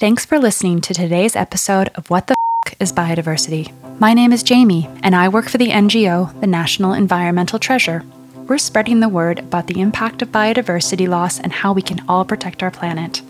Thanks 0.00 0.24
for 0.24 0.38
listening 0.38 0.80
to 0.80 0.94
today's 0.94 1.36
episode 1.36 1.90
of 1.94 2.08
What 2.08 2.26
the 2.26 2.34
F 2.66 2.74
is 2.80 2.90
Biodiversity. 2.90 3.70
My 4.00 4.14
name 4.14 4.32
is 4.32 4.42
Jamie, 4.42 4.88
and 5.02 5.14
I 5.14 5.28
work 5.28 5.50
for 5.50 5.58
the 5.58 5.68
NGO, 5.68 6.40
the 6.40 6.46
National 6.46 6.94
Environmental 6.94 7.58
Treasure. 7.58 8.02
We're 8.34 8.56
spreading 8.56 9.00
the 9.00 9.10
word 9.10 9.40
about 9.40 9.66
the 9.66 9.78
impact 9.78 10.22
of 10.22 10.32
biodiversity 10.32 11.06
loss 11.06 11.38
and 11.38 11.52
how 11.52 11.74
we 11.74 11.82
can 11.82 12.02
all 12.08 12.24
protect 12.24 12.62
our 12.62 12.70
planet. 12.70 13.20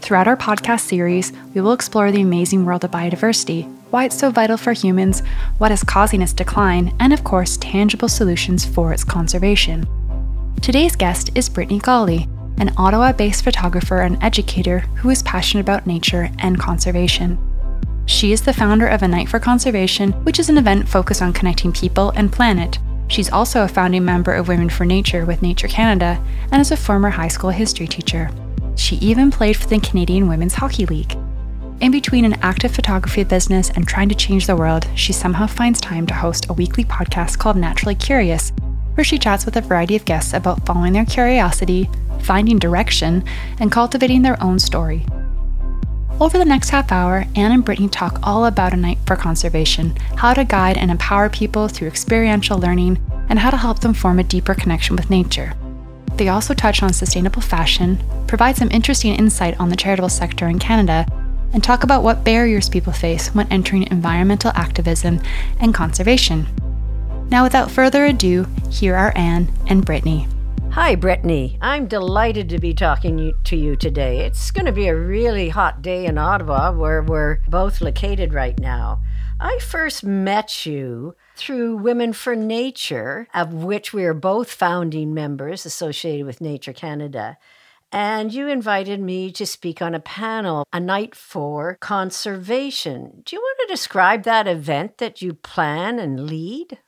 Throughout 0.00 0.26
our 0.26 0.36
podcast 0.36 0.80
series, 0.80 1.32
we 1.54 1.60
will 1.60 1.72
explore 1.72 2.10
the 2.10 2.22
amazing 2.22 2.64
world 2.64 2.82
of 2.82 2.90
biodiversity, 2.90 3.72
why 3.90 4.06
it's 4.06 4.18
so 4.18 4.32
vital 4.32 4.56
for 4.56 4.72
humans, 4.72 5.22
what 5.58 5.70
is 5.70 5.84
causing 5.84 6.22
its 6.22 6.32
decline, 6.32 6.92
and 6.98 7.12
of 7.12 7.22
course, 7.22 7.56
tangible 7.58 8.08
solutions 8.08 8.66
for 8.66 8.92
its 8.92 9.04
conservation. 9.04 9.86
Today's 10.60 10.96
guest 10.96 11.30
is 11.36 11.48
Brittany 11.48 11.78
Gawley, 11.78 12.28
an 12.58 12.72
Ottawa 12.76 13.12
based 13.12 13.44
photographer 13.44 14.00
and 14.00 14.22
educator 14.22 14.80
who 14.96 15.10
is 15.10 15.22
passionate 15.22 15.62
about 15.62 15.86
nature 15.86 16.30
and 16.38 16.58
conservation. 16.58 17.38
She 18.06 18.32
is 18.32 18.42
the 18.42 18.52
founder 18.52 18.86
of 18.86 19.02
A 19.02 19.08
Night 19.08 19.28
for 19.28 19.40
Conservation, 19.40 20.12
which 20.24 20.38
is 20.38 20.48
an 20.48 20.58
event 20.58 20.88
focused 20.88 21.22
on 21.22 21.32
connecting 21.32 21.72
people 21.72 22.10
and 22.10 22.32
planet. 22.32 22.78
She's 23.08 23.30
also 23.30 23.62
a 23.62 23.68
founding 23.68 24.04
member 24.04 24.32
of 24.32 24.48
Women 24.48 24.68
for 24.68 24.84
Nature 24.84 25.26
with 25.26 25.42
Nature 25.42 25.68
Canada 25.68 26.22
and 26.50 26.60
is 26.60 26.70
a 26.70 26.76
former 26.76 27.10
high 27.10 27.28
school 27.28 27.50
history 27.50 27.86
teacher. 27.86 28.30
She 28.76 28.96
even 28.96 29.30
played 29.30 29.56
for 29.56 29.66
the 29.66 29.80
Canadian 29.80 30.28
Women's 30.28 30.54
Hockey 30.54 30.86
League. 30.86 31.16
In 31.80 31.92
between 31.92 32.24
an 32.24 32.38
active 32.42 32.74
photography 32.74 33.22
business 33.24 33.70
and 33.70 33.86
trying 33.86 34.08
to 34.08 34.14
change 34.14 34.46
the 34.46 34.56
world, 34.56 34.86
she 34.94 35.12
somehow 35.12 35.46
finds 35.46 35.80
time 35.80 36.06
to 36.06 36.14
host 36.14 36.48
a 36.48 36.54
weekly 36.54 36.84
podcast 36.84 37.38
called 37.38 37.56
Naturally 37.56 37.94
Curious, 37.94 38.52
where 38.94 39.04
she 39.04 39.18
chats 39.18 39.44
with 39.44 39.56
a 39.56 39.60
variety 39.60 39.94
of 39.94 40.04
guests 40.04 40.32
about 40.32 40.64
following 40.64 40.94
their 40.94 41.04
curiosity, 41.04 41.88
finding 42.22 42.58
direction, 42.58 43.24
and 43.58 43.72
cultivating 43.72 44.22
their 44.22 44.42
own 44.42 44.58
story. 44.58 45.04
Over 46.18 46.38
the 46.38 46.46
next 46.46 46.70
half 46.70 46.90
hour, 46.90 47.26
Anne 47.36 47.52
and 47.52 47.64
Brittany 47.64 47.88
talk 47.88 48.18
all 48.22 48.46
about 48.46 48.72
a 48.72 48.76
night 48.76 48.98
for 49.06 49.16
conservation, 49.16 49.94
how 50.16 50.32
to 50.32 50.44
guide 50.44 50.78
and 50.78 50.90
empower 50.90 51.28
people 51.28 51.68
through 51.68 51.88
experiential 51.88 52.58
learning, 52.58 52.98
and 53.28 53.38
how 53.38 53.50
to 53.50 53.56
help 53.58 53.80
them 53.80 53.92
form 53.92 54.18
a 54.18 54.24
deeper 54.24 54.54
connection 54.54 54.96
with 54.96 55.10
nature. 55.10 55.52
They 56.14 56.28
also 56.28 56.54
touch 56.54 56.82
on 56.82 56.94
sustainable 56.94 57.42
fashion, 57.42 57.98
provide 58.26 58.56
some 58.56 58.70
interesting 58.70 59.14
insight 59.14 59.60
on 59.60 59.68
the 59.68 59.76
charitable 59.76 60.08
sector 60.08 60.48
in 60.48 60.58
Canada, 60.58 61.06
and 61.52 61.62
talk 61.62 61.84
about 61.84 62.02
what 62.02 62.24
barriers 62.24 62.70
people 62.70 62.94
face 62.94 63.34
when 63.34 63.46
entering 63.52 63.86
environmental 63.90 64.52
activism 64.54 65.20
and 65.60 65.74
conservation. 65.74 66.46
Now, 67.28 67.44
without 67.44 67.70
further 67.70 68.06
ado, 68.06 68.46
here 68.70 68.96
are 68.96 69.12
Anne 69.14 69.52
and 69.66 69.84
Brittany. 69.84 70.28
Hi, 70.76 70.94
Brittany. 70.94 71.56
I'm 71.62 71.86
delighted 71.86 72.50
to 72.50 72.58
be 72.58 72.74
talking 72.74 73.32
to 73.44 73.56
you 73.56 73.76
today. 73.76 74.26
It's 74.26 74.50
going 74.50 74.66
to 74.66 74.72
be 74.72 74.88
a 74.88 74.94
really 74.94 75.48
hot 75.48 75.80
day 75.80 76.04
in 76.04 76.18
Ottawa, 76.18 76.70
where 76.70 77.00
we're 77.00 77.40
both 77.48 77.80
located 77.80 78.34
right 78.34 78.60
now. 78.60 79.00
I 79.40 79.58
first 79.58 80.04
met 80.04 80.66
you 80.66 81.16
through 81.34 81.78
Women 81.78 82.12
for 82.12 82.36
Nature, 82.36 83.26
of 83.32 83.54
which 83.54 83.94
we 83.94 84.04
are 84.04 84.12
both 84.12 84.52
founding 84.52 85.14
members 85.14 85.64
associated 85.64 86.26
with 86.26 86.42
Nature 86.42 86.74
Canada. 86.74 87.38
And 87.90 88.34
you 88.34 88.46
invited 88.46 89.00
me 89.00 89.32
to 89.32 89.46
speak 89.46 89.80
on 89.80 89.94
a 89.94 89.98
panel, 89.98 90.66
A 90.74 90.78
Night 90.78 91.14
for 91.14 91.78
Conservation. 91.80 93.22
Do 93.24 93.34
you 93.34 93.40
want 93.40 93.60
to 93.60 93.72
describe 93.72 94.24
that 94.24 94.46
event 94.46 94.98
that 94.98 95.22
you 95.22 95.32
plan 95.32 95.98
and 95.98 96.26
lead? 96.26 96.80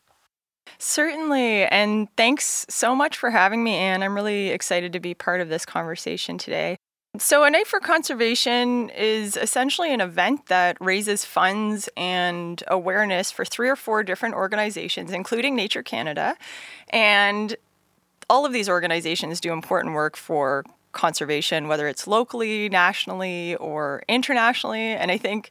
Certainly. 0.79 1.65
And 1.67 2.09
thanks 2.17 2.65
so 2.69 2.95
much 2.95 3.17
for 3.17 3.31
having 3.31 3.65
me, 3.65 3.75
Anne. 3.75 4.03
I'm 4.03 4.15
really 4.15 4.49
excited 4.49 4.93
to 4.93 5.01
be 5.01 5.15
part 5.15 5.41
of 5.41 5.49
this 5.49 5.67
conversation 5.67 6.39
today. 6.39 6.77
So, 7.19 7.43
A 7.43 7.51
Night 7.51 7.67
for 7.67 7.81
Conservation 7.81 8.91
is 8.91 9.37
essentially 9.37 9.93
an 9.93 10.01
event 10.01 10.47
that 10.47 10.77
raises 10.81 11.25
funds 11.25 11.89
and 11.97 12.63
awareness 12.69 13.33
for 13.33 13.45
three 13.45 13.69
or 13.69 13.77
four 13.77 14.05
different 14.05 14.37
organizations, 14.37 15.11
including 15.11 15.57
Nature 15.57 15.83
Canada. 15.83 16.37
And 16.91 17.57
all 18.31 18.47
of 18.47 18.53
these 18.53 18.69
organizations 18.69 19.41
do 19.41 19.53
important 19.53 19.95
work 19.95 20.17
for 20.17 20.65
conservation, 20.93 21.67
whether 21.67 21.89
it's 21.89 22.07
locally, 22.07 22.69
nationally, 22.69 23.57
or 23.57 24.03
internationally. 24.07 24.93
And 24.93 25.11
I 25.11 25.17
think 25.17 25.51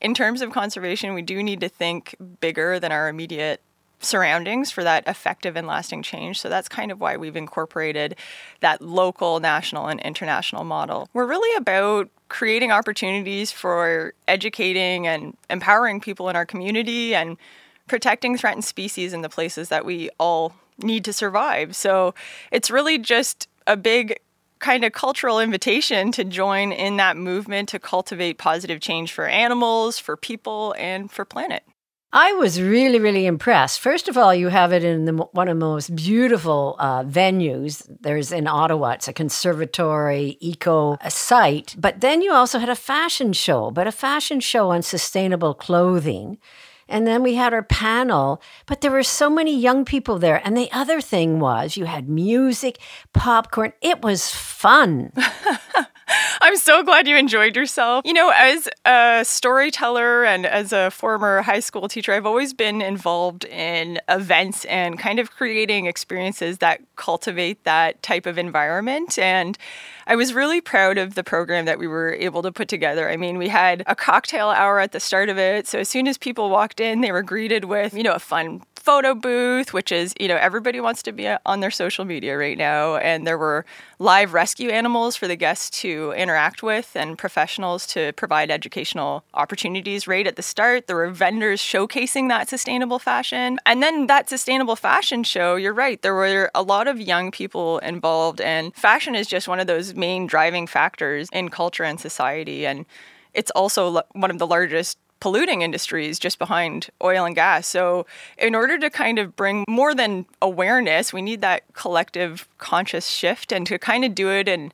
in 0.00 0.14
terms 0.14 0.40
of 0.40 0.52
conservation, 0.52 1.14
we 1.14 1.22
do 1.22 1.42
need 1.42 1.60
to 1.60 1.68
think 1.68 2.16
bigger 2.40 2.80
than 2.80 2.92
our 2.92 3.08
immediate 3.08 3.60
surroundings 4.00 4.70
for 4.70 4.84
that 4.84 5.06
effective 5.06 5.56
and 5.56 5.66
lasting 5.66 6.02
change. 6.02 6.40
So 6.40 6.48
that's 6.48 6.68
kind 6.68 6.90
of 6.90 7.00
why 7.00 7.16
we've 7.16 7.36
incorporated 7.36 8.16
that 8.60 8.82
local, 8.82 9.40
national, 9.40 9.86
and 9.86 10.00
international 10.00 10.64
model. 10.64 11.08
We're 11.12 11.26
really 11.26 11.56
about 11.56 12.10
creating 12.28 12.72
opportunities 12.72 13.50
for 13.52 14.14
educating 14.28 15.06
and 15.06 15.36
empowering 15.48 16.00
people 16.00 16.28
in 16.28 16.36
our 16.36 16.46
community 16.46 17.14
and 17.14 17.36
protecting 17.86 18.36
threatened 18.36 18.64
species 18.64 19.12
in 19.12 19.22
the 19.22 19.28
places 19.28 19.68
that 19.68 19.84
we 19.84 20.10
all 20.18 20.54
need 20.78 21.04
to 21.04 21.12
survive. 21.12 21.76
So 21.76 22.14
it's 22.50 22.70
really 22.70 22.98
just 22.98 23.48
a 23.66 23.76
big 23.76 24.18
kind 24.58 24.84
of 24.84 24.92
cultural 24.92 25.40
invitation 25.40 26.10
to 26.12 26.24
join 26.24 26.72
in 26.72 26.96
that 26.96 27.16
movement 27.16 27.68
to 27.68 27.78
cultivate 27.78 28.38
positive 28.38 28.80
change 28.80 29.12
for 29.12 29.26
animals, 29.26 29.98
for 29.98 30.16
people, 30.16 30.74
and 30.78 31.10
for 31.10 31.24
planet. 31.24 31.62
I 32.16 32.32
was 32.34 32.62
really, 32.62 33.00
really 33.00 33.26
impressed. 33.26 33.80
First 33.80 34.06
of 34.06 34.16
all, 34.16 34.32
you 34.32 34.46
have 34.46 34.72
it 34.72 34.84
in 34.84 35.04
the, 35.04 35.14
one 35.32 35.48
of 35.48 35.58
the 35.58 35.66
most 35.66 35.96
beautiful 35.96 36.76
uh, 36.78 37.02
venues. 37.02 37.84
There's 38.02 38.30
in 38.30 38.46
Ottawa. 38.46 38.90
It's 38.90 39.08
a 39.08 39.12
conservatory 39.12 40.36
eco 40.38 40.96
site. 41.08 41.74
But 41.76 42.02
then 42.02 42.22
you 42.22 42.32
also 42.32 42.60
had 42.60 42.68
a 42.68 42.76
fashion 42.76 43.32
show, 43.32 43.72
but 43.72 43.88
a 43.88 43.92
fashion 43.92 44.38
show 44.38 44.70
on 44.70 44.82
sustainable 44.82 45.54
clothing. 45.54 46.38
And 46.88 47.04
then 47.04 47.20
we 47.24 47.34
had 47.34 47.52
our 47.52 47.64
panel, 47.64 48.40
but 48.66 48.80
there 48.80 48.92
were 48.92 49.02
so 49.02 49.28
many 49.28 49.58
young 49.58 49.84
people 49.84 50.20
there. 50.20 50.40
And 50.44 50.56
the 50.56 50.70
other 50.70 51.00
thing 51.00 51.40
was 51.40 51.76
you 51.76 51.86
had 51.86 52.08
music, 52.08 52.78
popcorn. 53.12 53.72
It 53.80 54.02
was 54.02 54.30
fun. 54.30 55.10
I'm 56.40 56.56
so 56.56 56.82
glad 56.82 57.06
you 57.06 57.16
enjoyed 57.16 57.56
yourself. 57.56 58.04
You 58.04 58.12
know, 58.12 58.32
as 58.34 58.68
a 58.84 59.24
storyteller 59.24 60.24
and 60.24 60.46
as 60.46 60.72
a 60.72 60.90
former 60.90 61.42
high 61.42 61.60
school 61.60 61.88
teacher, 61.88 62.12
I've 62.12 62.26
always 62.26 62.52
been 62.52 62.82
involved 62.82 63.44
in 63.44 64.00
events 64.08 64.64
and 64.66 64.98
kind 64.98 65.18
of 65.18 65.30
creating 65.30 65.86
experiences 65.86 66.58
that 66.58 66.80
cultivate 66.96 67.64
that 67.64 68.02
type 68.02 68.26
of 68.26 68.38
environment. 68.38 69.18
And 69.18 69.56
I 70.06 70.16
was 70.16 70.34
really 70.34 70.60
proud 70.60 70.98
of 70.98 71.14
the 71.14 71.24
program 71.24 71.64
that 71.64 71.78
we 71.78 71.86
were 71.86 72.12
able 72.14 72.42
to 72.42 72.52
put 72.52 72.68
together. 72.68 73.08
I 73.08 73.16
mean, 73.16 73.38
we 73.38 73.48
had 73.48 73.82
a 73.86 73.94
cocktail 73.94 74.50
hour 74.50 74.80
at 74.80 74.92
the 74.92 75.00
start 75.00 75.28
of 75.28 75.38
it. 75.38 75.66
So 75.66 75.78
as 75.78 75.88
soon 75.88 76.06
as 76.06 76.18
people 76.18 76.50
walked 76.50 76.80
in, 76.80 77.00
they 77.00 77.12
were 77.12 77.22
greeted 77.22 77.64
with, 77.64 77.94
you 77.94 78.02
know, 78.02 78.12
a 78.12 78.18
fun 78.18 78.62
photo 78.84 79.14
booth, 79.14 79.72
which 79.72 79.90
is, 79.90 80.12
you 80.20 80.28
know, 80.28 80.36
everybody 80.36 80.78
wants 80.78 81.02
to 81.02 81.10
be 81.10 81.26
on 81.46 81.60
their 81.60 81.70
social 81.70 82.04
media 82.04 82.36
right 82.36 82.58
now. 82.58 82.96
And 82.96 83.26
there 83.26 83.38
were 83.38 83.64
live 83.98 84.34
rescue 84.34 84.68
animals 84.68 85.16
for 85.16 85.26
the 85.26 85.36
guests 85.36 85.70
to 85.80 86.12
interact 86.12 86.62
with 86.62 86.94
and 86.94 87.16
professionals 87.16 87.86
to 87.88 88.12
provide 88.12 88.50
educational 88.50 89.24
opportunities 89.32 90.06
right 90.06 90.26
at 90.26 90.36
the 90.36 90.42
start. 90.42 90.86
There 90.86 90.96
were 90.96 91.10
vendors 91.10 91.62
showcasing 91.62 92.28
that 92.28 92.50
sustainable 92.50 92.98
fashion. 92.98 93.58
And 93.64 93.82
then 93.82 94.06
that 94.08 94.28
sustainable 94.28 94.76
fashion 94.76 95.24
show, 95.24 95.56
you're 95.56 95.72
right, 95.72 96.02
there 96.02 96.14
were 96.14 96.50
a 96.54 96.62
lot 96.62 96.86
of 96.86 97.00
young 97.00 97.30
people 97.30 97.78
involved. 97.78 98.42
And 98.42 98.74
fashion 98.74 99.14
is 99.14 99.26
just 99.26 99.48
one 99.48 99.60
of 99.60 99.66
those 99.66 99.94
main 99.94 100.26
driving 100.26 100.66
factors 100.66 101.30
in 101.32 101.48
culture 101.48 101.84
and 101.84 101.98
society. 101.98 102.66
And 102.66 102.84
it's 103.32 103.50
also 103.52 104.02
one 104.12 104.30
of 104.30 104.38
the 104.38 104.46
largest 104.46 104.98
polluting 105.24 105.62
industries 105.62 106.18
just 106.18 106.38
behind 106.38 106.90
oil 107.02 107.24
and 107.24 107.34
gas. 107.34 107.66
So, 107.66 108.04
in 108.36 108.54
order 108.54 108.78
to 108.78 108.90
kind 108.90 109.18
of 109.18 109.34
bring 109.34 109.64
more 109.66 109.94
than 109.94 110.26
awareness, 110.42 111.14
we 111.14 111.22
need 111.22 111.40
that 111.40 111.62
collective 111.72 112.46
conscious 112.58 113.06
shift 113.08 113.50
and 113.50 113.66
to 113.66 113.78
kind 113.78 114.04
of 114.04 114.14
do 114.14 114.28
it 114.28 114.48
in 114.48 114.70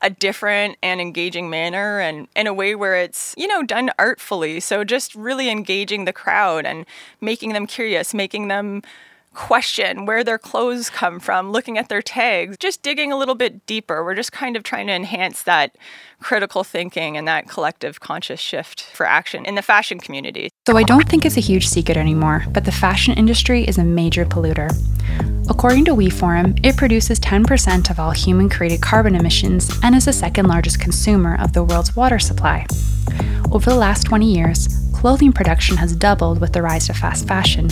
a 0.00 0.08
different 0.08 0.78
and 0.82 1.02
engaging 1.02 1.50
manner 1.50 2.00
and 2.00 2.28
in 2.34 2.46
a 2.46 2.54
way 2.54 2.74
where 2.74 2.96
it's, 2.96 3.34
you 3.36 3.46
know, 3.46 3.62
done 3.62 3.90
artfully. 3.98 4.58
So, 4.58 4.84
just 4.84 5.14
really 5.14 5.50
engaging 5.50 6.06
the 6.06 6.14
crowd 6.14 6.64
and 6.64 6.86
making 7.20 7.52
them 7.52 7.66
curious, 7.66 8.14
making 8.14 8.48
them 8.48 8.80
question 9.34 10.06
where 10.06 10.24
their 10.24 10.38
clothes 10.38 10.90
come 10.90 11.20
from, 11.20 11.52
looking 11.52 11.78
at 11.78 11.88
their 11.88 12.02
tags, 12.02 12.56
just 12.58 12.82
digging 12.82 13.12
a 13.12 13.16
little 13.16 13.34
bit 13.34 13.64
deeper. 13.66 14.04
We're 14.04 14.14
just 14.14 14.32
kind 14.32 14.56
of 14.56 14.62
trying 14.62 14.88
to 14.88 14.92
enhance 14.92 15.42
that 15.44 15.76
critical 16.20 16.64
thinking 16.64 17.16
and 17.16 17.26
that 17.28 17.48
collective 17.48 18.00
conscious 18.00 18.40
shift 18.40 18.82
for 18.82 19.06
action 19.06 19.46
in 19.46 19.54
the 19.54 19.62
fashion 19.62 20.00
community. 20.00 20.50
So 20.66 20.76
I 20.76 20.82
don't 20.82 21.08
think 21.08 21.24
it's 21.24 21.36
a 21.36 21.40
huge 21.40 21.68
secret 21.68 21.96
anymore, 21.96 22.44
but 22.50 22.64
the 22.64 22.72
fashion 22.72 23.14
industry 23.14 23.66
is 23.66 23.78
a 23.78 23.84
major 23.84 24.24
polluter. 24.24 24.70
According 25.48 25.84
to 25.86 25.94
WeForum, 25.94 26.64
it 26.64 26.76
produces 26.76 27.18
10% 27.20 27.90
of 27.90 27.98
all 27.98 28.12
human 28.12 28.48
created 28.48 28.82
carbon 28.82 29.14
emissions 29.14 29.70
and 29.82 29.94
is 29.94 30.04
the 30.04 30.12
second 30.12 30.46
largest 30.46 30.80
consumer 30.80 31.36
of 31.40 31.52
the 31.52 31.64
world's 31.64 31.96
water 31.96 32.18
supply. 32.18 32.66
Over 33.50 33.70
the 33.70 33.76
last 33.76 34.04
20 34.04 34.32
years, 34.32 34.68
clothing 34.94 35.32
production 35.32 35.76
has 35.78 35.96
doubled 35.96 36.40
with 36.40 36.52
the 36.52 36.62
rise 36.62 36.88
of 36.88 36.96
fast 36.96 37.26
fashion, 37.26 37.68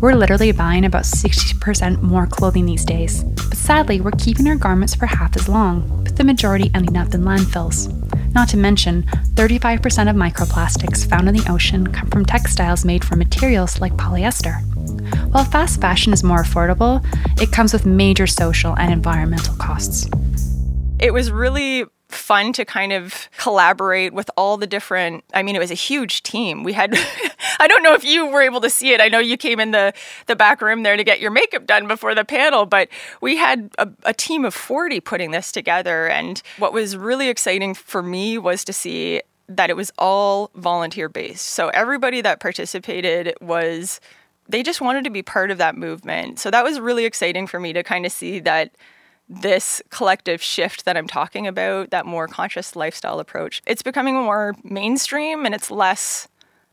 we're 0.00 0.14
literally 0.14 0.52
buying 0.52 0.84
about 0.84 1.02
60% 1.02 2.02
more 2.02 2.26
clothing 2.26 2.66
these 2.66 2.84
days, 2.84 3.24
but 3.24 3.56
sadly, 3.56 4.00
we're 4.00 4.12
keeping 4.12 4.46
our 4.46 4.56
garments 4.56 4.94
for 4.94 5.06
half 5.06 5.36
as 5.36 5.48
long, 5.48 6.04
with 6.04 6.16
the 6.16 6.24
majority 6.24 6.70
ending 6.74 6.96
up 6.96 7.14
in 7.14 7.22
landfills. 7.22 7.92
Not 8.32 8.48
to 8.50 8.56
mention, 8.56 9.02
35% 9.34 10.08
of 10.08 10.14
microplastics 10.14 11.08
found 11.08 11.28
in 11.28 11.34
the 11.34 11.50
ocean 11.50 11.86
come 11.92 12.08
from 12.10 12.24
textiles 12.24 12.84
made 12.84 13.04
from 13.04 13.18
materials 13.18 13.80
like 13.80 13.92
polyester. 13.94 14.62
While 15.32 15.44
fast 15.44 15.80
fashion 15.80 16.12
is 16.12 16.22
more 16.22 16.42
affordable, 16.42 17.04
it 17.40 17.50
comes 17.50 17.72
with 17.72 17.84
major 17.84 18.26
social 18.26 18.76
and 18.78 18.92
environmental 18.92 19.56
costs. 19.56 20.08
It 21.00 21.12
was 21.12 21.32
really 21.32 21.86
fun 22.08 22.52
to 22.54 22.64
kind 22.64 22.92
of 22.92 23.28
collaborate 23.36 24.14
with 24.14 24.30
all 24.36 24.56
the 24.56 24.66
different 24.66 25.24
I 25.34 25.42
mean 25.42 25.56
it 25.56 25.58
was 25.58 25.70
a 25.70 25.74
huge 25.74 26.22
team. 26.22 26.62
We 26.62 26.72
had 26.72 26.96
I 27.60 27.68
don't 27.68 27.82
know 27.82 27.94
if 27.94 28.04
you 28.04 28.26
were 28.26 28.42
able 28.42 28.60
to 28.60 28.70
see 28.70 28.92
it. 28.92 29.00
I 29.00 29.08
know 29.08 29.18
you 29.18 29.36
came 29.36 29.60
in 29.60 29.70
the 29.70 29.92
the 30.26 30.36
back 30.36 30.60
room 30.60 30.82
there 30.82 30.96
to 30.96 31.04
get 31.04 31.20
your 31.20 31.30
makeup 31.30 31.66
done 31.66 31.86
before 31.86 32.14
the 32.14 32.24
panel, 32.24 32.66
but 32.66 32.88
we 33.20 33.36
had 33.36 33.70
a, 33.78 33.88
a 34.04 34.14
team 34.14 34.44
of 34.44 34.54
40 34.54 35.00
putting 35.00 35.30
this 35.30 35.52
together 35.52 36.08
and 36.08 36.42
what 36.58 36.72
was 36.72 36.96
really 36.96 37.28
exciting 37.28 37.74
for 37.74 38.02
me 38.02 38.38
was 38.38 38.64
to 38.64 38.72
see 38.72 39.22
that 39.48 39.70
it 39.70 39.76
was 39.76 39.90
all 39.98 40.50
volunteer 40.54 41.08
based. 41.08 41.46
So 41.46 41.68
everybody 41.68 42.20
that 42.20 42.40
participated 42.40 43.34
was 43.40 44.00
they 44.48 44.62
just 44.62 44.80
wanted 44.80 45.04
to 45.04 45.10
be 45.10 45.22
part 45.22 45.50
of 45.50 45.58
that 45.58 45.76
movement. 45.76 46.38
So 46.38 46.50
that 46.50 46.64
was 46.64 46.80
really 46.80 47.04
exciting 47.04 47.46
for 47.46 47.60
me 47.60 47.72
to 47.72 47.82
kind 47.82 48.06
of 48.06 48.12
see 48.12 48.40
that 48.40 48.72
this 49.28 49.82
collective 49.90 50.42
shift 50.42 50.86
that 50.86 50.96
I'm 50.96 51.06
talking 51.06 51.46
about, 51.46 51.90
that 51.90 52.06
more 52.06 52.26
conscious 52.26 52.74
lifestyle 52.74 53.20
approach, 53.20 53.62
it's 53.66 53.82
becoming 53.82 54.14
more 54.14 54.54
mainstream 54.64 55.44
and 55.44 55.54
it's 55.54 55.70
less 55.70 56.28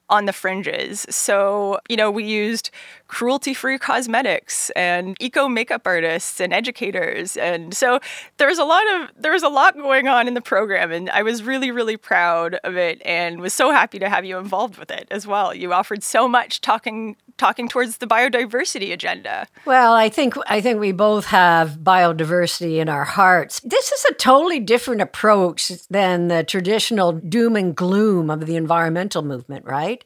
on 0.09 0.25
the 0.25 0.33
fringes. 0.33 1.05
So, 1.09 1.79
you 1.89 1.97
know, 1.97 2.11
we 2.11 2.23
used 2.23 2.69
cruelty 3.07 3.53
free 3.53 3.77
cosmetics 3.77 4.69
and 4.71 5.15
eco 5.19 5.47
makeup 5.47 5.81
artists 5.85 6.39
and 6.39 6.53
educators. 6.53 7.37
And 7.37 7.73
so 7.73 7.99
there 8.37 8.47
was 8.47 8.59
a 8.59 8.63
lot 8.63 8.83
of 8.95 9.09
there 9.17 9.31
was 9.31 9.43
a 9.43 9.49
lot 9.49 9.75
going 9.75 10.07
on 10.07 10.27
in 10.27 10.33
the 10.33 10.41
program 10.41 10.91
and 10.91 11.09
I 11.09 11.23
was 11.23 11.43
really, 11.43 11.71
really 11.71 11.97
proud 11.97 12.55
of 12.63 12.75
it 12.75 13.01
and 13.05 13.41
was 13.41 13.53
so 13.53 13.71
happy 13.71 13.99
to 13.99 14.09
have 14.09 14.25
you 14.25 14.37
involved 14.37 14.77
with 14.77 14.91
it 14.91 15.07
as 15.11 15.25
well. 15.25 15.53
You 15.53 15.73
offered 15.73 16.03
so 16.03 16.27
much 16.27 16.61
talking 16.61 17.15
talking 17.37 17.67
towards 17.67 17.97
the 17.97 18.07
biodiversity 18.07 18.93
agenda. 18.93 19.47
Well, 19.65 19.93
I 19.93 20.09
think 20.09 20.35
I 20.47 20.61
think 20.61 20.79
we 20.79 20.91
both 20.91 21.25
have 21.25 21.79
biodiversity 21.83 22.77
in 22.77 22.89
our 22.89 23.03
hearts. 23.03 23.59
This 23.61 23.91
is 23.91 24.05
a 24.05 24.13
totally 24.13 24.59
different 24.59 25.01
approach 25.01 25.69
than 25.89 26.27
the 26.27 26.43
traditional 26.43 27.11
doom 27.11 27.55
and 27.55 27.75
gloom 27.75 28.29
of 28.29 28.45
the 28.45 28.55
environmental 28.55 29.21
movement, 29.21 29.65
right? 29.65 30.03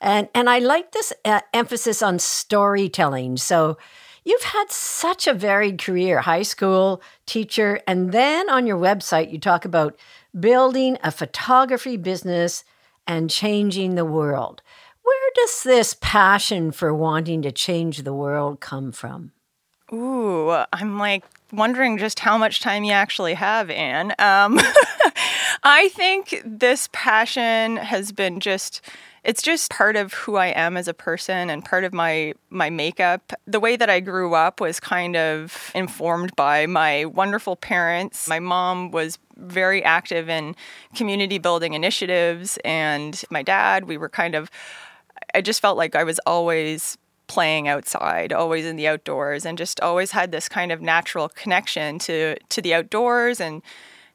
And 0.00 0.28
and 0.34 0.50
I 0.50 0.58
like 0.58 0.92
this 0.92 1.12
uh, 1.24 1.40
emphasis 1.54 2.02
on 2.02 2.18
storytelling. 2.18 3.38
So 3.38 3.78
you've 4.24 4.42
had 4.42 4.70
such 4.70 5.26
a 5.26 5.34
varied 5.34 5.82
career, 5.82 6.20
high 6.20 6.42
school 6.42 7.00
teacher, 7.24 7.80
and 7.86 8.12
then 8.12 8.50
on 8.50 8.66
your 8.66 8.78
website 8.78 9.32
you 9.32 9.38
talk 9.38 9.64
about 9.64 9.98
building 10.38 10.98
a 11.02 11.10
photography 11.10 11.96
business 11.96 12.64
and 13.06 13.30
changing 13.30 13.94
the 13.94 14.04
world. 14.04 14.62
Where 15.06 15.30
does 15.36 15.62
this 15.62 15.96
passion 16.00 16.72
for 16.72 16.92
wanting 16.92 17.40
to 17.42 17.52
change 17.52 18.02
the 18.02 18.12
world 18.12 18.58
come 18.58 18.90
from? 18.90 19.30
Ooh, 19.92 20.50
I'm 20.72 20.98
like 20.98 21.22
wondering 21.52 21.96
just 21.96 22.18
how 22.18 22.36
much 22.36 22.58
time 22.58 22.82
you 22.82 22.90
actually 22.90 23.34
have, 23.34 23.70
Anne. 23.70 24.16
Um, 24.18 24.58
I 25.62 25.90
think 25.92 26.42
this 26.44 26.88
passion 26.92 27.76
has 27.76 28.10
been 28.10 28.40
just 28.40 28.80
it's 29.22 29.42
just 29.42 29.70
part 29.70 29.94
of 29.94 30.12
who 30.12 30.36
I 30.36 30.48
am 30.48 30.76
as 30.76 30.88
a 30.88 30.94
person 30.94 31.50
and 31.50 31.64
part 31.64 31.84
of 31.84 31.94
my 31.94 32.34
my 32.50 32.68
makeup. 32.68 33.32
The 33.46 33.60
way 33.60 33.76
that 33.76 33.88
I 33.88 34.00
grew 34.00 34.34
up 34.34 34.60
was 34.60 34.80
kind 34.80 35.14
of 35.14 35.70
informed 35.72 36.34
by 36.34 36.66
my 36.66 37.04
wonderful 37.04 37.54
parents. 37.54 38.26
My 38.26 38.40
mom 38.40 38.90
was 38.90 39.18
very 39.36 39.84
active 39.84 40.28
in 40.28 40.56
community 40.96 41.38
building 41.38 41.74
initiatives 41.74 42.58
and 42.64 43.22
my 43.30 43.44
dad, 43.44 43.84
we 43.84 43.96
were 43.96 44.08
kind 44.08 44.34
of 44.34 44.50
I 45.36 45.42
just 45.42 45.60
felt 45.60 45.76
like 45.76 45.94
I 45.94 46.02
was 46.02 46.18
always 46.26 46.96
playing 47.26 47.68
outside, 47.68 48.32
always 48.32 48.64
in 48.64 48.76
the 48.76 48.88
outdoors 48.88 49.44
and 49.44 49.58
just 49.58 49.80
always 49.80 50.12
had 50.12 50.32
this 50.32 50.48
kind 50.48 50.72
of 50.72 50.80
natural 50.80 51.28
connection 51.28 51.98
to 52.00 52.36
to 52.48 52.62
the 52.62 52.72
outdoors 52.72 53.38
and 53.38 53.62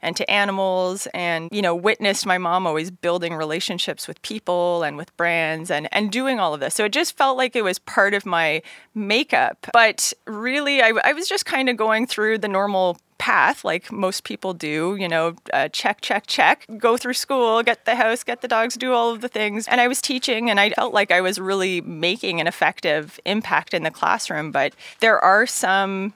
and 0.01 0.17
to 0.17 0.27
animals. 0.31 1.07
And 1.13 1.47
you 1.51 1.61
know 1.61 1.75
witnessed 1.75 2.25
my 2.25 2.39
mom 2.39 2.65
always 2.65 2.89
building 2.89 3.35
relationships 3.35 4.07
with 4.07 4.19
people 4.23 4.81
and 4.81 4.97
with 4.97 5.15
brands 5.15 5.69
and 5.69 5.87
and 5.91 6.11
doing 6.11 6.39
all 6.39 6.55
of 6.55 6.59
this. 6.59 6.73
So 6.73 6.85
it 6.85 6.91
just 6.91 7.15
felt 7.15 7.37
like 7.37 7.55
it 7.55 7.63
was 7.63 7.77
part 7.77 8.15
of 8.15 8.25
my 8.25 8.63
makeup. 8.95 9.67
But 9.73 10.13
really 10.25 10.81
i, 10.81 10.91
I 11.03 11.13
was 11.13 11.27
just 11.29 11.45
kind 11.45 11.69
of 11.69 11.77
going 11.77 12.07
through 12.07 12.39
the 12.39 12.47
normal 12.47 12.97
path 13.21 13.63
like 13.63 13.91
most 13.91 14.23
people 14.23 14.51
do 14.51 14.97
you 14.99 15.07
know 15.07 15.35
uh, 15.53 15.67
check 15.67 16.01
check 16.01 16.25
check 16.25 16.65
go 16.79 16.97
through 16.97 17.13
school 17.13 17.61
get 17.61 17.85
the 17.85 17.93
house 17.93 18.23
get 18.23 18.41
the 18.41 18.47
dogs 18.47 18.75
do 18.75 18.93
all 18.93 19.11
of 19.11 19.21
the 19.21 19.27
things 19.27 19.67
and 19.67 19.79
i 19.79 19.87
was 19.87 20.01
teaching 20.01 20.49
and 20.49 20.59
i 20.59 20.71
felt 20.71 20.91
like 20.91 21.11
i 21.11 21.21
was 21.21 21.37
really 21.37 21.81
making 21.81 22.41
an 22.41 22.47
effective 22.47 23.19
impact 23.25 23.75
in 23.75 23.83
the 23.83 23.91
classroom 23.91 24.51
but 24.51 24.73
there 25.01 25.19
are 25.19 25.45
some 25.45 26.15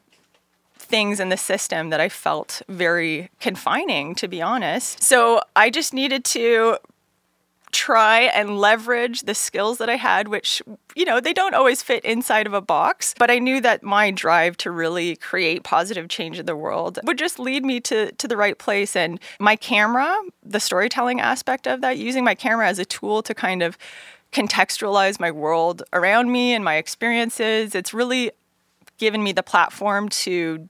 things 0.86 1.20
in 1.20 1.30
the 1.30 1.38
system 1.38 1.90
that 1.90 2.00
I 2.00 2.10
felt 2.10 2.62
very 2.70 3.30
confining, 3.40 4.14
to 4.16 4.28
be 4.28 4.42
honest. 4.42 5.02
So 5.02 5.42
I 5.56 5.70
just 5.70 5.94
needed 5.94 6.24
to 6.26 6.78
try 7.76 8.22
and 8.22 8.58
leverage 8.58 9.24
the 9.24 9.36
skills 9.36 9.80
that 9.80 9.90
I 9.90 9.98
had, 9.98 10.30
which, 10.30 10.62
you 10.96 11.04
know, 11.04 11.20
they 11.20 11.34
don't 11.34 11.54
always 11.54 11.84
fit 11.84 12.06
inside 12.06 12.48
of 12.48 12.54
a 12.54 12.62
box. 12.62 13.14
But 13.20 13.30
I 13.30 13.38
knew 13.38 13.60
that 13.60 13.84
my 13.84 14.12
drive 14.12 14.56
to 14.58 14.72
really 14.72 15.18
create 15.18 15.64
positive 15.64 16.08
change 16.08 16.40
in 16.40 16.46
the 16.46 16.56
world 16.56 17.00
would 17.04 17.18
just 17.18 17.38
lead 17.38 17.66
me 17.66 17.82
to, 17.82 18.14
to 18.14 18.28
the 18.30 18.38
right 18.38 18.58
place. 18.58 18.96
And 18.96 19.20
my 19.42 19.58
camera, 19.58 20.18
the 20.42 20.62
storytelling 20.62 21.20
aspect 21.20 21.68
of 21.68 21.82
that, 21.82 21.98
using 21.98 22.24
my 22.24 22.34
camera 22.34 22.70
as 22.70 22.80
a 22.80 22.86
tool 22.86 23.22
to 23.24 23.34
kind 23.34 23.62
of 23.62 23.78
contextualize 24.32 25.20
my 25.20 25.32
world 25.32 25.84
around 25.92 26.32
me 26.32 26.54
and 26.54 26.64
my 26.64 26.76
experiences, 26.76 27.76
it's 27.76 27.94
really 27.94 28.32
given 28.98 29.22
me 29.22 29.34
the 29.34 29.44
platform 29.44 30.08
to 30.08 30.70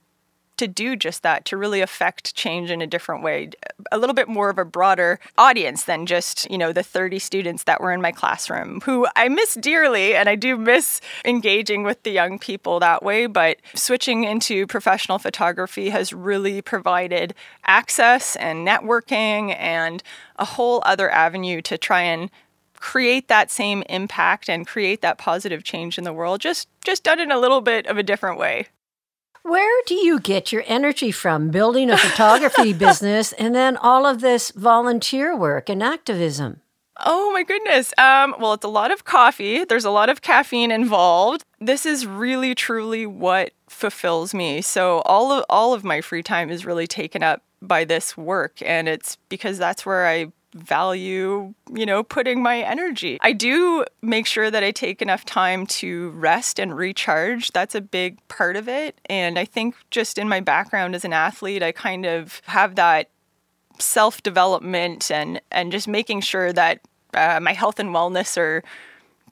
to 0.58 0.68
do 0.68 0.96
just 0.96 1.22
that, 1.22 1.44
to 1.46 1.56
really 1.56 1.80
affect 1.80 2.34
change 2.34 2.70
in 2.70 2.80
a 2.80 2.86
different 2.86 3.22
way, 3.22 3.50
a 3.92 3.98
little 3.98 4.14
bit 4.14 4.28
more 4.28 4.48
of 4.48 4.58
a 4.58 4.64
broader 4.64 5.18
audience 5.38 5.84
than 5.84 6.06
just, 6.06 6.50
you 6.50 6.58
know, 6.58 6.72
the 6.72 6.82
30 6.82 7.18
students 7.18 7.64
that 7.64 7.80
were 7.80 7.92
in 7.92 8.00
my 8.00 8.12
classroom, 8.12 8.80
who 8.82 9.06
I 9.16 9.28
miss 9.28 9.54
dearly. 9.54 10.14
And 10.14 10.28
I 10.28 10.34
do 10.34 10.56
miss 10.56 11.00
engaging 11.24 11.82
with 11.82 12.02
the 12.02 12.10
young 12.10 12.38
people 12.38 12.80
that 12.80 13.02
way. 13.02 13.26
But 13.26 13.58
switching 13.74 14.24
into 14.24 14.66
professional 14.66 15.18
photography 15.18 15.90
has 15.90 16.12
really 16.12 16.62
provided 16.62 17.34
access 17.64 18.36
and 18.36 18.66
networking 18.66 19.54
and 19.58 20.02
a 20.36 20.44
whole 20.44 20.82
other 20.84 21.10
avenue 21.10 21.60
to 21.62 21.78
try 21.78 22.02
and 22.02 22.30
create 22.78 23.28
that 23.28 23.50
same 23.50 23.82
impact 23.88 24.48
and 24.48 24.66
create 24.66 25.00
that 25.00 25.18
positive 25.18 25.64
change 25.64 25.98
in 25.98 26.04
the 26.04 26.12
world 26.12 26.40
just 26.40 26.68
just 26.84 27.02
done 27.02 27.18
in 27.18 27.32
a 27.32 27.38
little 27.38 27.60
bit 27.60 27.86
of 27.86 27.96
a 27.96 28.02
different 28.02 28.38
way 28.38 28.68
where 29.48 29.82
do 29.86 29.94
you 29.94 30.18
get 30.18 30.52
your 30.52 30.64
energy 30.66 31.10
from 31.10 31.50
building 31.50 31.90
a 31.90 31.96
photography 32.06 32.72
business 32.72 33.32
and 33.32 33.54
then 33.54 33.76
all 33.76 34.04
of 34.06 34.20
this 34.20 34.50
volunteer 34.50 35.36
work 35.36 35.68
and 35.68 35.82
activism? 35.82 36.60
Oh 37.04 37.30
my 37.32 37.42
goodness. 37.42 37.92
Um, 37.98 38.34
well, 38.38 38.54
it's 38.54 38.64
a 38.64 38.68
lot 38.68 38.90
of 38.90 39.04
coffee. 39.04 39.64
There's 39.64 39.84
a 39.84 39.90
lot 39.90 40.08
of 40.08 40.22
caffeine 40.22 40.70
involved. 40.70 41.44
This 41.60 41.84
is 41.84 42.06
really 42.06 42.54
truly 42.54 43.06
what 43.06 43.52
fulfills 43.68 44.32
me. 44.32 44.62
So 44.62 45.00
all 45.00 45.30
of 45.32 45.44
all 45.50 45.74
of 45.74 45.84
my 45.84 46.00
free 46.00 46.22
time 46.22 46.50
is 46.50 46.64
really 46.64 46.86
taken 46.86 47.22
up 47.22 47.42
by 47.62 47.84
this 47.84 48.16
work 48.16 48.60
and 48.62 48.88
it's 48.88 49.16
because 49.28 49.58
that's 49.58 49.84
where 49.84 50.06
I 50.06 50.32
value, 50.58 51.54
you 51.72 51.86
know, 51.86 52.02
putting 52.02 52.42
my 52.42 52.60
energy. 52.60 53.18
I 53.20 53.32
do 53.32 53.84
make 54.02 54.26
sure 54.26 54.50
that 54.50 54.64
I 54.64 54.70
take 54.70 55.02
enough 55.02 55.24
time 55.24 55.66
to 55.66 56.10
rest 56.10 56.58
and 56.58 56.76
recharge. 56.76 57.52
That's 57.52 57.74
a 57.74 57.80
big 57.80 58.18
part 58.28 58.56
of 58.56 58.68
it. 58.68 58.98
And 59.06 59.38
I 59.38 59.44
think 59.44 59.74
just 59.90 60.18
in 60.18 60.28
my 60.28 60.40
background 60.40 60.94
as 60.94 61.04
an 61.04 61.12
athlete, 61.12 61.62
I 61.62 61.72
kind 61.72 62.06
of 62.06 62.40
have 62.46 62.74
that 62.76 63.10
self 63.78 64.22
development 64.22 65.10
and 65.10 65.40
and 65.50 65.72
just 65.72 65.88
making 65.88 66.20
sure 66.22 66.52
that 66.52 66.80
uh, 67.14 67.40
my 67.40 67.52
health 67.52 67.78
and 67.78 67.90
wellness 67.90 68.36
are 68.36 68.62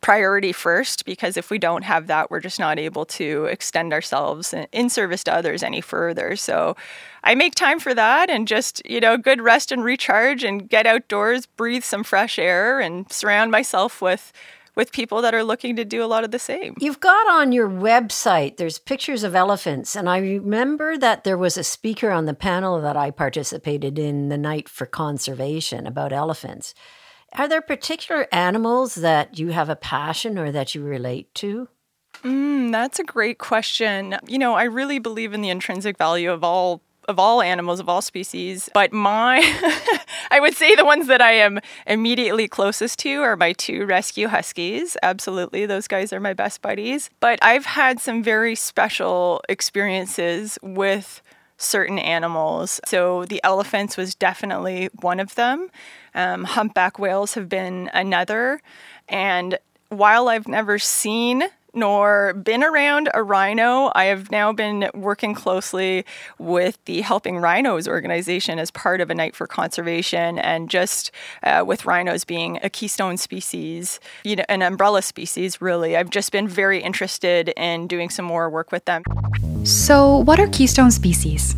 priority 0.00 0.52
first 0.52 1.06
because 1.06 1.38
if 1.38 1.48
we 1.48 1.58
don't 1.58 1.82
have 1.82 2.08
that 2.08 2.30
we're 2.30 2.40
just 2.40 2.58
not 2.58 2.78
able 2.78 3.06
to 3.06 3.46
extend 3.46 3.90
ourselves 3.90 4.54
in 4.70 4.90
service 4.90 5.24
to 5.24 5.32
others 5.32 5.62
any 5.62 5.80
further 5.80 6.36
so 6.36 6.76
i 7.24 7.34
make 7.34 7.54
time 7.54 7.80
for 7.80 7.94
that 7.94 8.30
and 8.30 8.46
just 8.46 8.80
you 8.88 9.00
know 9.00 9.16
good 9.16 9.40
rest 9.40 9.72
and 9.72 9.82
recharge 9.82 10.44
and 10.44 10.68
get 10.68 10.86
outdoors 10.86 11.46
breathe 11.46 11.82
some 11.82 12.04
fresh 12.04 12.38
air 12.38 12.80
and 12.80 13.10
surround 13.10 13.50
myself 13.50 14.00
with 14.00 14.32
with 14.76 14.92
people 14.92 15.22
that 15.22 15.34
are 15.34 15.44
looking 15.44 15.76
to 15.76 15.84
do 15.84 16.02
a 16.02 16.06
lot 16.06 16.24
of 16.24 16.30
the 16.30 16.38
same. 16.38 16.74
You've 16.80 17.00
got 17.00 17.28
on 17.28 17.52
your 17.52 17.68
website, 17.68 18.56
there's 18.56 18.78
pictures 18.78 19.22
of 19.22 19.34
elephants. 19.34 19.94
And 19.94 20.08
I 20.08 20.18
remember 20.18 20.98
that 20.98 21.24
there 21.24 21.38
was 21.38 21.56
a 21.56 21.64
speaker 21.64 22.10
on 22.10 22.26
the 22.26 22.34
panel 22.34 22.80
that 22.80 22.96
I 22.96 23.10
participated 23.10 23.98
in 23.98 24.28
the 24.28 24.38
night 24.38 24.68
for 24.68 24.86
conservation 24.86 25.86
about 25.86 26.12
elephants. 26.12 26.74
Are 27.34 27.48
there 27.48 27.60
particular 27.60 28.28
animals 28.32 28.94
that 28.96 29.38
you 29.38 29.48
have 29.48 29.68
a 29.68 29.76
passion 29.76 30.38
or 30.38 30.52
that 30.52 30.74
you 30.74 30.82
relate 30.82 31.34
to? 31.36 31.68
Mm, 32.22 32.70
that's 32.70 33.00
a 33.00 33.04
great 33.04 33.38
question. 33.38 34.16
You 34.26 34.38
know, 34.38 34.54
I 34.54 34.64
really 34.64 35.00
believe 35.00 35.32
in 35.34 35.40
the 35.40 35.50
intrinsic 35.50 35.98
value 35.98 36.30
of 36.30 36.44
all 36.44 36.80
of 37.08 37.18
all 37.18 37.42
animals 37.42 37.80
of 37.80 37.88
all 37.88 38.02
species 38.02 38.68
but 38.74 38.92
my 38.92 39.38
i 40.30 40.40
would 40.40 40.54
say 40.54 40.74
the 40.74 40.84
ones 40.84 41.06
that 41.06 41.20
i 41.20 41.32
am 41.32 41.60
immediately 41.86 42.48
closest 42.48 42.98
to 42.98 43.22
are 43.22 43.36
my 43.36 43.52
two 43.52 43.86
rescue 43.86 44.28
huskies. 44.28 44.96
Absolutely 45.02 45.66
those 45.66 45.88
guys 45.88 46.12
are 46.12 46.20
my 46.20 46.32
best 46.32 46.62
buddies. 46.62 47.10
But 47.20 47.38
i've 47.42 47.66
had 47.66 48.00
some 48.00 48.22
very 48.22 48.54
special 48.54 49.42
experiences 49.48 50.58
with 50.62 51.22
certain 51.56 51.98
animals. 51.98 52.80
So 52.84 53.24
the 53.24 53.40
elephants 53.44 53.96
was 53.96 54.14
definitely 54.14 54.88
one 55.00 55.20
of 55.20 55.34
them. 55.36 55.70
Um, 56.14 56.44
humpback 56.44 56.98
whales 56.98 57.34
have 57.34 57.48
been 57.48 57.90
another. 57.94 58.60
And 59.08 59.58
while 59.88 60.28
i've 60.28 60.48
never 60.48 60.78
seen 60.78 61.44
nor 61.74 62.34
been 62.34 62.62
around 62.62 63.08
a 63.14 63.22
rhino. 63.22 63.90
I 63.94 64.04
have 64.06 64.30
now 64.30 64.52
been 64.52 64.90
working 64.94 65.34
closely 65.34 66.04
with 66.38 66.78
the 66.84 67.00
Helping 67.00 67.38
Rhinos 67.38 67.88
organization 67.88 68.58
as 68.58 68.70
part 68.70 69.00
of 69.00 69.10
a 69.10 69.14
Night 69.14 69.34
for 69.36 69.46
Conservation, 69.46 70.38
and 70.38 70.70
just 70.70 71.10
uh, 71.42 71.64
with 71.66 71.86
rhinos 71.86 72.24
being 72.24 72.58
a 72.62 72.70
keystone 72.70 73.16
species, 73.16 74.00
you 74.24 74.36
know, 74.36 74.44
an 74.48 74.62
umbrella 74.62 75.02
species, 75.02 75.60
really. 75.60 75.96
I've 75.96 76.10
just 76.10 76.32
been 76.32 76.48
very 76.48 76.82
interested 76.82 77.50
in 77.56 77.86
doing 77.86 78.10
some 78.10 78.24
more 78.24 78.48
work 78.50 78.72
with 78.72 78.84
them. 78.84 79.02
So, 79.64 80.18
what 80.18 80.38
are 80.40 80.48
keystone 80.48 80.90
species? 80.90 81.56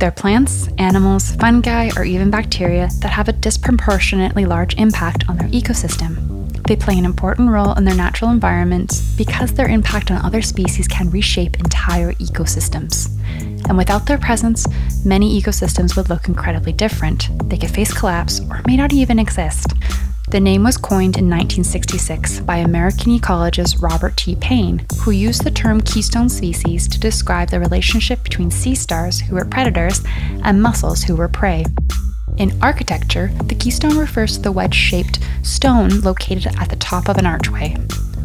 They're 0.00 0.10
plants, 0.10 0.68
animals, 0.78 1.32
fungi, 1.32 1.90
or 1.94 2.04
even 2.04 2.30
bacteria 2.30 2.88
that 3.00 3.10
have 3.10 3.28
a 3.28 3.32
disproportionately 3.32 4.46
large 4.46 4.74
impact 4.76 5.24
on 5.28 5.36
their 5.36 5.48
ecosystem. 5.48 6.29
They 6.70 6.76
play 6.76 6.96
an 6.96 7.04
important 7.04 7.50
role 7.50 7.72
in 7.72 7.84
their 7.84 7.96
natural 7.96 8.30
environments 8.30 9.00
because 9.16 9.52
their 9.52 9.66
impact 9.66 10.12
on 10.12 10.24
other 10.24 10.40
species 10.40 10.86
can 10.86 11.10
reshape 11.10 11.58
entire 11.58 12.12
ecosystems. 12.12 13.10
And 13.68 13.76
without 13.76 14.06
their 14.06 14.18
presence, 14.18 14.68
many 15.04 15.42
ecosystems 15.42 15.96
would 15.96 16.08
look 16.08 16.28
incredibly 16.28 16.72
different. 16.72 17.28
They 17.48 17.58
could 17.58 17.72
face 17.72 17.92
collapse 17.92 18.40
or 18.48 18.62
may 18.68 18.76
not 18.76 18.92
even 18.92 19.18
exist. 19.18 19.72
The 20.30 20.38
name 20.38 20.62
was 20.62 20.76
coined 20.76 21.16
in 21.16 21.28
1966 21.28 22.38
by 22.42 22.58
American 22.58 23.18
ecologist 23.18 23.82
Robert 23.82 24.16
T. 24.16 24.36
Paine, 24.36 24.86
who 25.00 25.10
used 25.10 25.42
the 25.42 25.50
term 25.50 25.80
keystone 25.80 26.28
species 26.28 26.86
to 26.86 27.00
describe 27.00 27.50
the 27.50 27.58
relationship 27.58 28.22
between 28.22 28.52
sea 28.52 28.76
stars, 28.76 29.18
who 29.18 29.34
were 29.34 29.44
predators, 29.44 30.02
and 30.44 30.62
mussels, 30.62 31.02
who 31.02 31.16
were 31.16 31.26
prey. 31.26 31.64
In 32.40 32.56
architecture, 32.62 33.30
the 33.44 33.54
keystone 33.54 33.98
refers 33.98 34.32
to 34.32 34.40
the 34.40 34.50
wedge 34.50 34.74
shaped 34.74 35.18
stone 35.42 36.00
located 36.00 36.46
at 36.58 36.70
the 36.70 36.76
top 36.76 37.10
of 37.10 37.18
an 37.18 37.26
archway. 37.26 37.74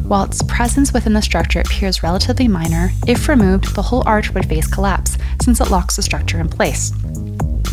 While 0.07 0.24
its 0.24 0.41
presence 0.41 0.93
within 0.93 1.12
the 1.12 1.22
structure 1.22 1.60
appears 1.60 2.01
relatively 2.01 2.48
minor, 2.48 2.91
if 3.07 3.27
removed, 3.27 3.75
the 3.75 3.81
whole 3.81 4.07
arch 4.07 4.34
would 4.34 4.48
face 4.48 4.67
collapse 4.67 5.17
since 5.41 5.60
it 5.60 5.69
locks 5.69 5.98
the 5.98 6.01
structure 6.01 6.39
in 6.39 6.48
place. 6.48 6.93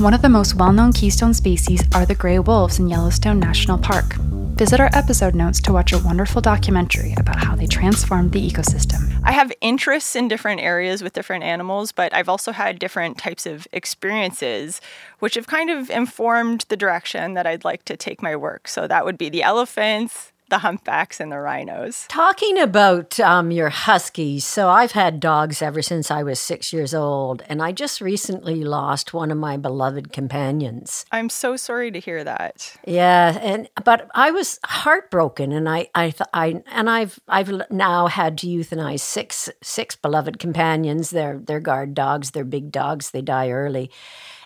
One 0.01 0.15
of 0.15 0.23
the 0.23 0.29
most 0.29 0.57
well 0.57 0.73
known 0.73 0.93
keystone 0.93 1.33
species 1.33 1.85
are 1.95 2.05
the 2.05 2.17
gray 2.17 2.41
wolves 2.41 2.81
in 2.81 2.89
Yellowstone 2.89 3.39
National 3.39 3.79
Park. 3.79 4.17
Visit 4.63 4.79
our 4.79 4.91
episode 4.93 5.35
notes 5.35 5.61
to 5.63 5.73
watch 5.73 5.93
a 5.93 5.99
wonderful 5.99 6.41
documentary 6.41 7.15
about 7.17 7.35
how 7.35 7.57
they 7.57 7.67
transformed 7.67 8.31
the 8.31 8.49
ecosystem. 8.49 9.21
I 9.25 9.33
have 9.33 9.51
interests 9.61 10.15
in 10.15 10.29
different 10.29 10.61
areas 10.61 11.03
with 11.03 11.15
different 11.15 11.43
animals, 11.43 11.91
but 11.91 12.15
I've 12.15 12.29
also 12.29 12.53
had 12.53 12.79
different 12.79 13.19
types 13.19 13.45
of 13.45 13.67
experiences, 13.73 14.81
which 15.19 15.35
have 15.35 15.49
kind 15.49 15.69
of 15.69 15.91
informed 15.91 16.65
the 16.69 16.77
direction 16.77 17.35
that 17.35 17.45
I'd 17.45 17.65
like 17.65 17.85
to 17.87 17.97
take 17.97 18.23
my 18.23 18.37
work. 18.37 18.69
So 18.69 18.87
that 18.87 19.05
would 19.05 19.19
be 19.19 19.29
the 19.29 19.43
elephants, 19.43 20.32
the 20.53 20.59
humpbacks 20.59 21.19
and 21.19 21.33
the 21.33 21.39
rhinos. 21.39 22.05
Talking 22.09 22.59
about 22.59 23.19
um, 23.19 23.51
your 23.51 23.71
huskies, 23.71 24.45
so 24.45 24.69
I've 24.69 24.93
had 24.93 25.19
dogs 25.19 25.63
ever 25.63 25.81
since 25.81 26.11
I 26.11 26.23
was 26.23 26.39
six 26.39 26.75
years 26.75 26.93
old, 26.93 27.43
and 27.49 27.63
I 27.63 27.73
just 27.73 28.03
recently 28.03 28.63
lost 28.63 29.15
one 29.15 29.31
of 29.31 29.39
my 29.39 29.57
beloved 29.57 30.13
companions. 30.13 31.07
I'm 31.11 31.31
so 31.31 31.57
sorry 31.57 31.91
to 31.93 31.99
hear 31.99 32.23
that. 32.23 32.77
Yeah, 32.87 33.39
and 33.41 33.71
but 33.83 34.11
I 34.15 34.31
was 34.31 34.61
heartbroken, 34.63 35.53
and 35.53 35.67
I, 35.71 35.89
I, 35.95 36.13
I, 36.35 36.63
and 36.71 36.91
I've, 36.91 37.19
I've 37.27 37.51
now 37.71 38.09
had 38.09 38.37
to 38.39 38.47
euthanize 38.47 39.01
six, 39.01 39.49
six 39.63 39.97
beloved 39.97 40.39
companions. 40.39 41.09
They're, 41.09 41.39
they're 41.39 41.61
guard 41.61 41.95
dogs. 41.95 42.33
They're 42.33 42.45
big 42.45 42.71
dogs. 42.71 43.13
They 43.13 43.23
die 43.23 43.49
early. 43.49 43.91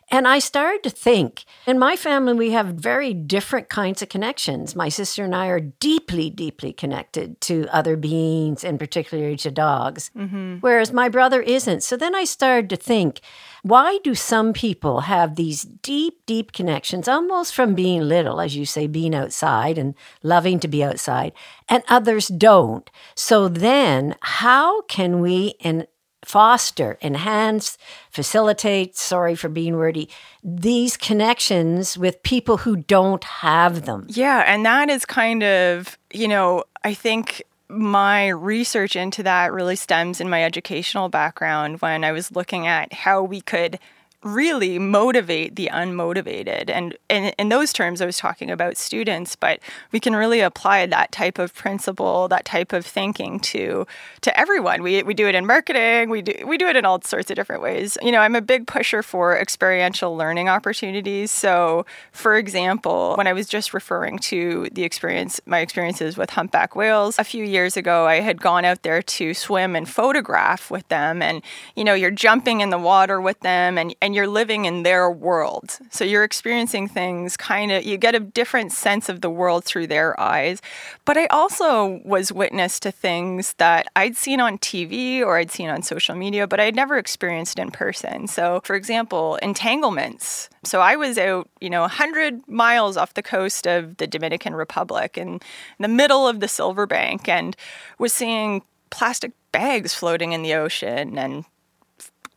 And 0.09 0.29
I 0.29 0.39
started 0.39 0.85
to 0.85 0.91
think, 0.91 1.45
in 1.67 1.81
my 1.81 1.97
family, 1.97 2.33
we 2.33 2.53
have 2.53 2.67
very 2.67 3.13
different 3.13 3.69
kinds 3.69 4.03
of 4.03 4.09
connections. 4.09 4.77
My 4.77 4.89
sister 4.89 5.25
and 5.25 5.35
I 5.35 5.49
are 5.49 5.59
deeply, 5.59 6.31
deeply 6.31 6.73
connected 6.73 7.41
to 7.43 7.67
other 7.73 7.97
beings, 7.97 8.63
and 8.63 8.79
particularly 8.79 9.37
to 9.39 9.51
dogs, 9.51 10.13
mm-hmm. 10.17 10.59
whereas 10.59 10.93
my 10.93 11.09
brother 11.09 11.43
isn't. 11.43 11.83
So 11.83 11.97
then 11.97 12.15
I 12.15 12.23
started 12.23 12.71
to 12.71 12.77
think, 12.77 13.21
why 13.63 13.99
do 14.05 14.15
some 14.15 14.53
people 14.53 15.01
have 15.01 15.35
these 15.35 15.63
deep, 15.63 16.25
deep 16.25 16.53
connections, 16.53 17.09
almost 17.09 17.53
from 17.53 17.75
being 17.75 18.03
little, 18.03 18.41
as 18.41 18.55
you 18.55 18.65
say, 18.65 18.87
being 18.87 19.13
outside 19.13 19.77
and 19.77 19.97
loving 20.23 20.61
to 20.61 20.69
be 20.69 20.85
outside, 20.85 21.33
and 21.69 21.83
others 21.89 22.29
don't? 22.29 22.89
So 23.17 23.49
then, 23.49 24.15
how 24.21 24.83
can 24.83 25.19
we, 25.19 25.55
in 25.59 25.89
foster, 26.27 26.99
enhance, 27.01 27.79
facilitate, 28.11 28.97
sorry 28.97 29.37
for 29.37 29.49
being 29.49 29.77
wordy, 29.77 30.09
these 30.43 30.97
connections 30.97 31.97
with 31.97 32.21
people 32.25 32.59
who 32.59 32.77
don't 32.77 33.23
have 33.23 33.87
them. 33.87 34.07
Yeah, 34.09 34.43
and 34.45 34.67
that 34.67 34.91
is 34.91 35.07
kind 35.07 35.45
of, 35.45 35.97
you 36.13 36.27
know, 36.27 36.65
I 36.83 36.95
think 36.95 37.45
my 37.69 38.29
research 38.29 38.97
into 38.97 39.23
that 39.23 39.53
really 39.53 39.77
stems 39.77 40.21
in 40.21 40.29
my 40.29 40.43
educational 40.43 41.09
background 41.09 41.81
when 41.81 42.03
I 42.03 42.11
was 42.11 42.33
looking 42.33 42.67
at 42.67 42.93
how 42.93 43.23
we 43.23 43.41
could 43.41 43.79
really 44.27 44.79
motivate 44.79 45.57
the 45.57 45.71
unmotivated. 45.73 46.69
And, 46.69 46.97
and 47.09 47.35
in 47.39 47.49
those 47.49 47.73
terms, 47.73 48.01
I 48.01 48.07
was 48.07 48.19
talking 48.19 48.51
about 48.51 48.77
students, 48.77 49.37
but 49.37 49.61
we 49.93 50.01
can 50.01 50.15
really 50.15 50.41
apply 50.41 50.87
that 50.87 51.13
type 51.13 51.39
of 51.39 51.55
principle, 51.55 52.29
that 52.29 52.45
type 52.45 52.73
of 52.73 52.85
thinking 52.85 53.41
to 53.41 53.87
to 54.23 54.39
everyone. 54.39 54.83
We, 54.83 55.03
we 55.03 55.15
do 55.15 55.29
it 55.29 55.35
in 55.35 55.47
marketing, 55.47 56.11
we 56.11 56.23
do 56.23 56.45
we 56.47 56.59
do 56.59 56.67
it 56.67 56.77
in 56.77 56.85
all 56.85 57.01
sorts 57.03 57.31
of 57.31 57.37
different 57.37 57.63
ways. 57.63 57.97
You 58.03 58.11
know, 58.11 58.21
I'm 58.21 58.35
a 58.35 58.41
big 58.41 58.67
pusher 58.67 59.03
for 59.03 59.39
experiential 59.39 60.17
learning 60.17 60.49
opportunities. 60.49 61.31
So, 61.31 61.87
for 62.13 62.37
example, 62.37 63.15
when 63.17 63.27
I 63.27 63.33
was 63.33 63.49
just 63.49 63.73
referring 63.73 64.19
to 64.21 64.69
the 64.73 64.83
experience, 64.83 65.41
my 65.47 65.61
experiences 65.61 66.17
with 66.17 66.31
humpback 66.31 66.75
whales, 66.75 67.19
a 67.19 67.25
few 67.25 67.45
years 67.45 67.77
ago, 67.77 68.07
I 68.07 68.21
had 68.21 68.41
gone 68.41 68.65
out 68.65 68.83
there 68.83 69.03
to 69.03 69.35
swim 69.35 69.77
and 69.77 69.89
photograph 69.89 70.71
with 70.71 70.87
them. 70.89 71.23
And, 71.23 71.43
you 71.77 71.85
know, 71.85 71.95
you're 71.95 72.11
jumping 72.11 72.61
in 72.61 72.71
the 72.71 72.79
water 72.79 73.21
with 73.21 73.41
them 73.41 73.79
and, 73.79 73.95
and 74.03 74.15
you're 74.17 74.27
living 74.27 74.65
in 74.65 74.83
their 74.83 75.11
world. 75.11 75.79
So 75.91 76.05
you're 76.05 76.25
experiencing 76.25 76.89
things 76.89 77.37
kind 77.37 77.71
of, 77.71 77.85
you 77.85 77.97
get 77.99 78.15
a 78.15 78.21
different 78.21 78.73
sense 78.73 79.09
of 79.09 79.21
the 79.21 79.31
world 79.31 79.65
through 79.65 79.87
their 79.87 80.19
eyes. 80.19 80.61
But 81.05 81.17
I 81.17 81.27
also 81.27 82.01
was 82.05 82.33
witness 82.33 82.81
to 82.81 82.91
things 82.91 83.55
that 83.59 83.87
I'd 83.95 84.17
seen 84.17 84.41
on 84.41 84.59
TV 84.59 85.21
or 85.21 85.37
I'd 85.37 85.51
seen 85.51 85.69
on 85.69 85.83
social 85.83 86.17
media, 86.17 86.47
but 86.47 86.59
I'd 86.59 86.75
never 86.75 86.97
experienced 86.97 87.59
in 87.59 87.71
person. 87.71 88.27
So, 88.27 88.61
for 88.65 88.75
example, 88.75 89.37
entanglements. 89.37 90.49
So 90.65 90.81
I 90.81 90.97
was 90.97 91.19
out, 91.19 91.49
you 91.61 91.71
know, 91.71 91.83
100 91.83 92.49
miles 92.49 92.97
off 92.97 93.15
the 93.15 93.23
coast 93.23 93.67
of 93.67 93.99
the 93.99 94.07
Dominican 94.07 94.55
Republic 94.55 95.19
in 95.19 95.41
the 95.79 95.89
middle 95.89 96.27
of 96.27 96.41
the 96.41 96.49
Silver 96.49 96.87
Bank 96.87 97.29
and 97.29 97.57
was 97.99 98.13
seeing 98.13 98.63
plastic 98.91 99.33
bags 99.53 99.95
floating 99.95 100.33
in 100.33 100.43
the 100.43 100.55
ocean 100.55 101.19
and 101.19 101.45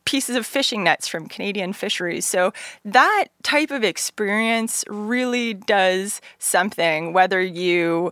pieces 0.10 0.36
of 0.36 0.44
fishing 0.44 0.84
nets 0.84 1.08
from 1.08 1.28
Canadian 1.28 1.72
fisheries. 1.72 2.26
So 2.26 2.52
that 2.84 3.26
type 3.44 3.70
of 3.70 3.84
experience 3.84 4.84
really 4.88 5.54
does 5.54 6.20
something 6.40 7.14
whether 7.14 7.40
you 7.40 8.12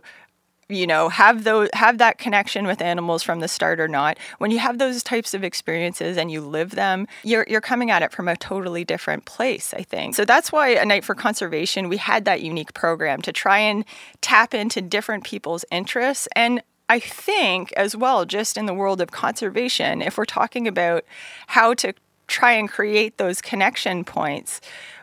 you 0.68 0.86
know 0.86 1.08
have 1.08 1.42
those 1.42 1.68
have 1.72 1.98
that 1.98 2.18
connection 2.18 2.68
with 2.68 2.80
animals 2.80 3.24
from 3.24 3.40
the 3.40 3.48
start 3.48 3.80
or 3.80 3.88
not 3.88 4.16
when 4.36 4.52
you 4.52 4.60
have 4.60 4.78
those 4.78 5.02
types 5.02 5.34
of 5.34 5.42
experiences 5.42 6.16
and 6.16 6.30
you 6.30 6.40
live 6.40 6.72
them 6.72 7.08
you're 7.24 7.46
you're 7.48 7.60
coming 7.60 7.90
at 7.90 8.02
it 8.02 8.12
from 8.12 8.28
a 8.28 8.36
totally 8.36 8.84
different 8.84 9.24
place 9.24 9.72
i 9.72 9.82
think 9.82 10.14
so 10.14 10.26
that's 10.26 10.52
why 10.52 10.68
a 10.68 10.84
night 10.84 11.04
for 11.04 11.14
conservation 11.14 11.88
we 11.88 11.96
had 11.96 12.26
that 12.26 12.42
unique 12.42 12.74
program 12.74 13.22
to 13.22 13.32
try 13.32 13.58
and 13.58 13.82
tap 14.20 14.52
into 14.52 14.82
different 14.82 15.24
people's 15.24 15.64
interests 15.72 16.28
and 16.36 16.62
I 16.88 16.98
think 16.98 17.72
as 17.72 17.94
well, 17.94 18.24
just 18.24 18.56
in 18.56 18.66
the 18.66 18.74
world 18.74 19.00
of 19.00 19.10
conservation, 19.10 20.00
if 20.00 20.16
we're 20.16 20.24
talking 20.24 20.66
about 20.66 21.04
how 21.48 21.74
to 21.74 21.92
try 22.26 22.52
and 22.52 22.68
create 22.68 23.18
those 23.18 23.42
connection 23.42 24.04
points, 24.04 24.60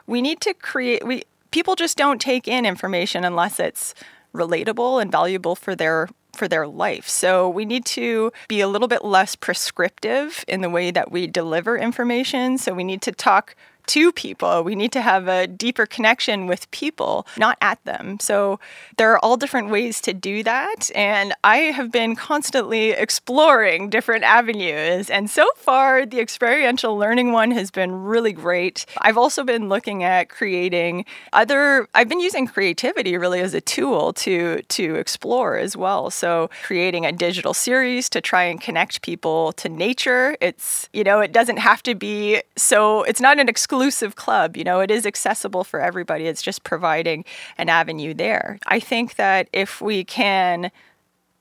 we 0.08 0.22
need 0.22 0.42
to 0.42 0.54
create 0.54 1.06
we 1.06 1.24
people 1.52 1.76
just 1.76 1.98
don't 1.98 2.20
take 2.20 2.48
in 2.48 2.66
information 2.66 3.24
unless 3.24 3.60
it's 3.60 3.94
relatable 4.34 5.02
and 5.02 5.12
valuable 5.12 5.56
for 5.56 5.76
their 5.76 6.10
for 6.36 6.48
their 6.48 6.68
life. 6.68 7.08
So 7.08 7.50
we 7.50 7.66
need 7.66 7.86
to 7.86 8.32
be 8.48 8.62
a 8.62 8.68
little 8.68 8.88
bit 8.88 9.06
less 9.06 9.36
prescriptive 9.36 10.44
in 10.48 10.62
the 10.62 10.70
way 10.70 10.92
that 10.92 11.12
we 11.12 11.28
deliver 11.28 11.78
information. 11.78 12.58
So 12.58 12.74
we 12.74 12.84
need 12.84 13.02
to 13.04 13.12
talk 13.12 13.56
to 13.88 14.12
people. 14.12 14.64
We 14.64 14.76
need 14.76 14.92
to 14.94 15.02
have 15.02 15.28
a 15.28 15.48
deeper 15.48 15.86
connection 15.86 16.48
with 16.48 16.70
people, 16.72 17.28
not 17.38 17.58
at 17.62 17.84
them. 17.86 18.20
So 18.20 18.60
there 18.98 19.12
are 19.14 19.20
all 19.20 19.38
different 19.38 19.70
ways 19.70 20.02
to 20.02 20.14
do 20.14 20.44
that. 20.44 20.90
And 20.96 21.34
I 21.44 21.58
have 21.58 21.92
been 21.92 22.16
constantly 22.16 22.92
exploring 22.92 23.90
different 23.90 24.24
avenues. 24.24 25.10
And 25.10 25.30
so 25.30 25.48
far, 25.56 26.06
the 26.06 26.20
experiential 26.20 26.98
learning 26.98 27.32
one 27.32 27.52
has 27.52 27.72
been 27.72 27.92
really 27.92 28.34
great. 28.34 28.86
I've 29.02 29.18
also 29.18 29.44
been 29.44 29.70
looking 29.70 30.04
at 30.04 30.30
creating 30.30 31.06
other, 31.34 31.88
I've 31.94 32.10
been 32.10 32.20
using 32.20 32.48
creativity 32.48 33.18
really 33.18 33.42
as 33.42 33.54
a 33.54 33.62
tool 33.62 34.14
to, 34.14 34.62
to 34.62 34.96
explore 34.96 35.58
as 35.58 35.78
well. 35.78 36.10
So 36.10 36.50
creating 36.64 37.06
a 37.06 37.12
digital 37.12 37.54
series 37.54 38.10
to 38.10 38.22
try 38.22 38.44
and 38.44 38.60
connect 38.60 39.02
people 39.02 39.52
to 39.54 39.70
nature. 39.70 40.36
It's, 40.42 40.90
you 40.94 41.04
know, 41.04 41.20
it 41.20 41.32
doesn't 41.32 41.58
have 41.58 41.84
to 41.84 41.96
be 41.96 42.42
so, 42.58 43.04
it's 43.04 43.22
not 43.22 43.40
an 43.40 43.48
exclusive 43.48 43.75
exclusive 43.76 44.16
club. 44.16 44.56
You 44.56 44.64
know, 44.64 44.80
it 44.80 44.90
is 44.90 45.06
accessible 45.06 45.66
for 45.66 45.82
everybody. 45.82 46.28
It's 46.28 46.42
just 46.42 46.64
providing 46.64 47.26
an 47.58 47.68
avenue 47.68 48.14
there. 48.14 48.58
I 48.68 48.80
think 48.80 49.16
that 49.16 49.50
if 49.52 49.82
we 49.82 50.06
can 50.06 50.72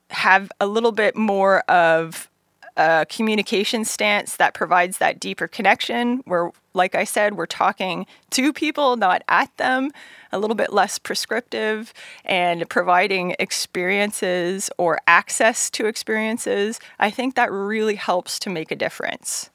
have 0.09 0.51
a 0.59 0.67
little 0.67 0.91
bit 0.91 1.15
more 1.15 1.59
of 1.61 2.29
a 2.77 3.05
communication 3.09 3.85
stance 3.85 4.35
that 4.35 4.53
provides 4.53 4.97
that 4.97 5.17
deeper 5.17 5.47
connection 5.47 6.17
where 6.25 6.51
like 6.73 6.93
i 6.93 7.05
said 7.05 7.35
we're 7.35 7.45
talking 7.45 8.05
to 8.31 8.51
people 8.51 8.97
not 8.97 9.23
at 9.29 9.55
them 9.55 9.91
a 10.33 10.37
little 10.37 10.57
bit 10.57 10.73
less 10.73 10.99
prescriptive 10.99 11.93
and 12.25 12.69
providing 12.69 13.33
experiences 13.39 14.69
or 14.77 14.99
access 15.07 15.69
to 15.69 15.85
experiences 15.85 16.81
i 16.99 17.09
think 17.09 17.35
that 17.35 17.49
really 17.49 17.95
helps 17.95 18.37
to 18.39 18.49
make 18.49 18.71
a 18.71 18.75
difference 18.75 19.49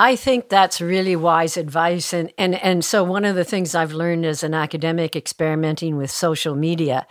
I 0.00 0.14
think 0.14 0.48
that's 0.48 0.80
really 0.80 1.16
wise 1.16 1.56
advice. 1.56 2.12
And, 2.12 2.32
and, 2.38 2.54
and 2.54 2.84
so, 2.84 3.02
one 3.02 3.24
of 3.24 3.34
the 3.34 3.44
things 3.44 3.74
I've 3.74 3.92
learned 3.92 4.24
as 4.24 4.44
an 4.44 4.54
academic 4.54 5.16
experimenting 5.16 5.96
with 5.96 6.12
social 6.12 6.54
media 6.54 7.04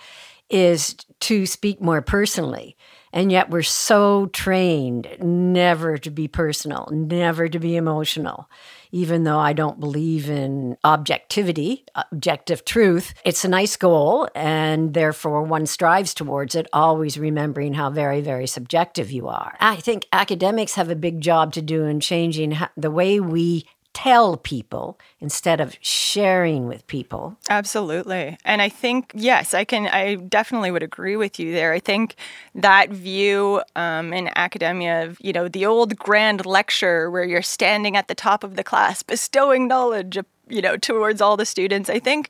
is 0.50 0.96
to 1.20 1.46
speak 1.46 1.82
more 1.82 2.02
personally. 2.02 2.78
And 3.12 3.30
yet, 3.30 3.50
we're 3.50 3.62
so 3.62 4.28
trained 4.28 5.10
never 5.20 5.98
to 5.98 6.10
be 6.10 6.30
personal, 6.30 6.88
never 6.90 7.50
to 7.50 7.60
be 7.60 7.76
emotional 7.76 8.50
even 8.92 9.24
though 9.24 9.40
I 9.40 9.54
don't 9.54 9.80
believe 9.80 10.30
in 10.30 10.78
objectivity, 10.84 11.86
objective 11.96 12.66
truth, 12.66 13.14
it's 13.26 13.46
a 13.46 13.50
nice 13.50 13.76
goal. 13.76 14.28
And 14.36 14.94
therefore, 14.94 15.44
one 15.44 15.66
strives 15.66 16.14
towards 16.14 16.56
it, 16.56 16.68
always 16.74 17.18
remembering 17.18 17.74
how 17.74 17.90
very, 17.90 18.22
very 18.22 18.48
subjective 18.48 19.12
you 19.12 19.28
are. 19.28 19.56
I 19.60 19.78
think 19.78 20.08
academics 20.12 20.76
have 20.76 20.90
a 20.90 20.96
big 20.96 21.22
job 21.22 21.54
to 21.54 21.62
do 21.62 21.86
in 21.86 22.00
changing 22.00 22.58
the 22.76 22.92
way 22.92 23.20
we 23.20 23.66
tell 23.98 24.38
people 24.38 25.00
instead 25.20 25.60
of 25.60 25.76
sharing 25.82 26.68
with 26.68 26.86
people. 26.86 27.36
Absolutely. 27.50 28.38
And 28.46 28.62
I 28.62 28.70
think, 28.70 29.12
yes, 29.16 29.56
I 29.56 29.64
can, 29.64 29.88
I 29.88 30.14
definitely 30.14 30.70
would 30.70 30.84
agree 30.84 31.16
with 31.16 31.40
you 31.40 31.52
there. 31.52 31.74
I 31.74 31.80
think 31.80 32.16
that 32.54 32.92
view 32.92 33.64
um, 33.76 34.14
in 34.14 34.30
academia 34.36 35.06
of, 35.06 35.18
you 35.20 35.34
know, 35.34 35.48
the 35.48 35.66
old 35.66 35.98
grand 35.98 36.46
lecture 36.46 37.10
where 37.10 37.24
you're 37.24 37.42
standing 37.42 37.98
at 37.98 38.08
the 38.08 38.14
top 38.14 38.44
of 38.44 38.56
the 38.56 38.64
class 38.64 39.02
bestowing 39.02 39.68
knowledge 39.68 40.16
you 40.50 40.62
know 40.62 40.78
towards 40.78 41.22
all 41.22 41.38
the 41.38 41.46
students. 41.46 41.90
I 41.90 42.00
think 42.00 42.30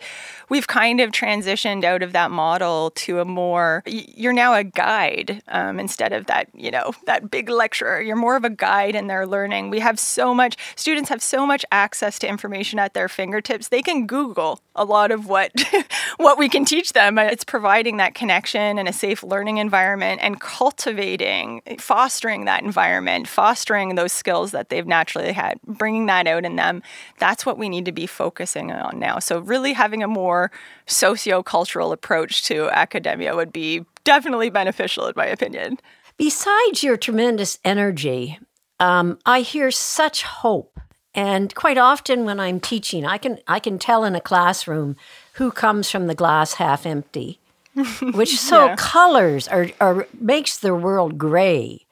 we've 0.49 0.67
kind 0.67 0.99
of 0.99 1.11
transitioned 1.11 1.83
out 1.83 2.03
of 2.03 2.13
that 2.13 2.31
model 2.31 2.91
to 2.91 3.19
a 3.19 3.25
more 3.25 3.83
you're 3.85 4.33
now 4.33 4.53
a 4.53 4.63
guide 4.63 5.41
um, 5.47 5.79
instead 5.79 6.13
of 6.13 6.25
that 6.27 6.47
you 6.53 6.71
know 6.71 6.93
that 7.05 7.29
big 7.29 7.49
lecturer. 7.49 8.01
You're 8.01 8.15
more 8.15 8.35
of 8.35 8.43
a 8.43 8.49
guide 8.49 8.95
in 8.95 9.07
their 9.07 9.27
learning. 9.27 9.69
We 9.69 9.79
have 9.79 9.99
so 9.99 10.33
much 10.33 10.57
students 10.75 11.09
have 11.09 11.21
so 11.21 11.45
much 11.45 11.65
access 11.71 12.19
to 12.19 12.27
information 12.27 12.79
at 12.79 12.93
their 12.93 13.09
fingertips. 13.09 13.69
They 13.69 13.81
can 13.81 14.07
google 14.07 14.59
a 14.75 14.83
lot 14.83 15.11
of 15.11 15.27
what 15.27 15.51
what 16.17 16.37
we 16.37 16.49
can 16.49 16.65
teach 16.65 16.93
them. 16.93 17.17
It's 17.17 17.43
providing 17.43 17.97
that 17.97 18.15
connection 18.15 18.77
and 18.79 18.87
a 18.87 18.93
safe 18.93 19.23
learning 19.23 19.57
environment 19.57 20.21
and 20.23 20.39
cultivating 20.39 21.61
fostering 21.79 22.45
that 22.45 22.63
environment 22.63 23.27
fostering 23.27 23.95
those 23.95 24.11
skills 24.11 24.51
that 24.51 24.69
they've 24.69 24.87
naturally 24.87 25.33
had 25.33 25.59
bringing 25.65 26.07
that 26.07 26.27
out 26.27 26.45
in 26.45 26.55
them. 26.55 26.81
That's 27.19 27.45
what 27.45 27.57
we 27.57 27.69
need 27.69 27.85
to 27.85 27.91
be 27.91 28.06
focusing 28.07 28.71
on 28.71 28.99
now. 28.99 29.19
So, 29.19 29.39
really 29.39 29.73
having 29.73 30.03
a 30.03 30.07
more 30.07 30.51
socio-cultural 30.85 31.91
approach 31.91 32.43
to 32.45 32.69
academia 32.69 33.35
would 33.35 33.53
be 33.53 33.85
definitely 34.03 34.49
beneficial, 34.49 35.05
in 35.07 35.13
my 35.15 35.25
opinion. 35.25 35.77
Besides 36.17 36.83
your 36.83 36.97
tremendous 36.97 37.59
energy, 37.63 38.39
um, 38.79 39.19
I 39.25 39.41
hear 39.41 39.69
such 39.69 40.23
hope. 40.23 40.79
And 41.13 41.53
quite 41.55 41.77
often 41.77 42.25
when 42.25 42.39
I'm 42.39 42.59
teaching, 42.59 43.05
I 43.05 43.17
can 43.17 43.39
I 43.47 43.59
can 43.59 43.79
tell 43.79 44.03
in 44.03 44.15
a 44.15 44.21
classroom 44.21 44.95
who 45.33 45.51
comes 45.51 45.89
from 45.89 46.07
the 46.07 46.15
glass 46.15 46.53
half 46.53 46.85
empty, 46.85 47.39
which 48.13 48.37
so 48.37 48.67
yeah. 48.67 48.75
colors 48.77 49.47
or, 49.47 49.69
or 49.81 50.07
makes 50.19 50.57
the 50.57 50.75
world 50.75 51.17
gray, 51.17 51.85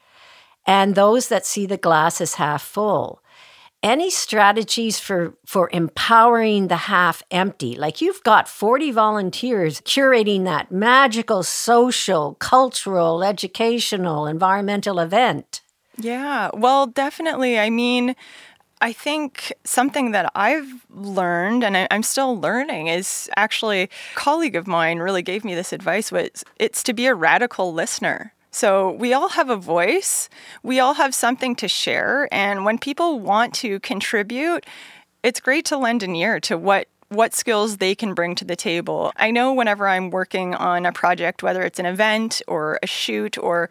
and 0.66 0.94
those 0.94 1.30
that 1.30 1.46
see 1.46 1.66
the 1.66 1.78
glass 1.78 2.22
as 2.22 2.36
half 2.36 2.62
full 2.62 3.22
any 3.86 4.10
strategies 4.10 5.00
for 5.00 5.36
for 5.46 5.70
empowering 5.72 6.68
the 6.68 6.76
half 6.76 7.22
empty? 7.30 7.76
Like 7.76 8.02
you've 8.02 8.24
got 8.24 8.50
40 8.50 8.92
volunteers 8.92 9.80
curating 9.82 10.44
that 10.46 10.72
magical 10.72 11.44
social 11.44 12.34
cultural 12.40 13.24
educational 13.24 14.26
environmental 14.26 15.00
event. 15.00 15.62
Yeah. 15.98 16.50
Well 16.54 16.88
definitely. 16.88 17.60
I 17.60 17.70
mean 17.70 18.16
I 18.82 18.92
think 18.92 19.54
something 19.64 20.12
that 20.12 20.32
I've 20.36 20.86
learned 20.90 21.64
and 21.64 21.78
I, 21.78 21.88
am 21.92 22.04
still 22.04 22.40
learning 22.40 22.88
is 22.88 23.30
actually 23.38 23.84
a 23.84 23.90
colleague 24.16 24.56
of 24.56 24.68
mine 24.68 25.00
really 25.00 25.22
gave 25.22 25.46
me 25.46 25.56
this 25.56 25.72
advice 25.72 26.12
was 26.12 26.44
it's 26.58 26.84
to 26.84 26.94
be 26.94 27.06
a 27.06 27.16
radical 27.16 27.72
listener. 27.72 28.34
So 28.56 28.92
we 28.92 29.12
all 29.12 29.28
have 29.28 29.50
a 29.50 29.58
voice, 29.58 30.30
we 30.64 30.80
all 30.80 30.94
have 30.94 31.14
something 31.14 31.58
to 31.58 31.68
share. 31.68 32.30
And 32.32 32.64
when 32.64 32.78
people 32.78 33.20
want 33.20 33.54
to 33.56 33.82
contribute, 33.82 34.66
it's 35.24 35.42
great 35.42 35.66
to 35.66 35.78
lend 35.78 36.04
an 36.04 36.16
ear 36.16 36.40
to 36.40 36.58
what 36.58 36.88
what 37.10 37.34
skills 37.34 37.78
they 37.78 37.96
can 37.96 38.14
bring 38.14 38.34
to 38.36 38.46
the 38.46 38.56
table. 38.56 39.12
I 39.18 39.30
know 39.30 39.52
whenever 39.52 39.90
I'm 39.90 40.10
working 40.10 40.56
on 40.56 40.86
a 40.86 40.94
project, 40.94 41.44
whether 41.44 41.64
it's 41.64 41.80
an 41.80 41.86
event 41.86 42.42
or 42.48 42.80
a 42.82 42.88
shoot 42.88 43.38
or 43.38 43.70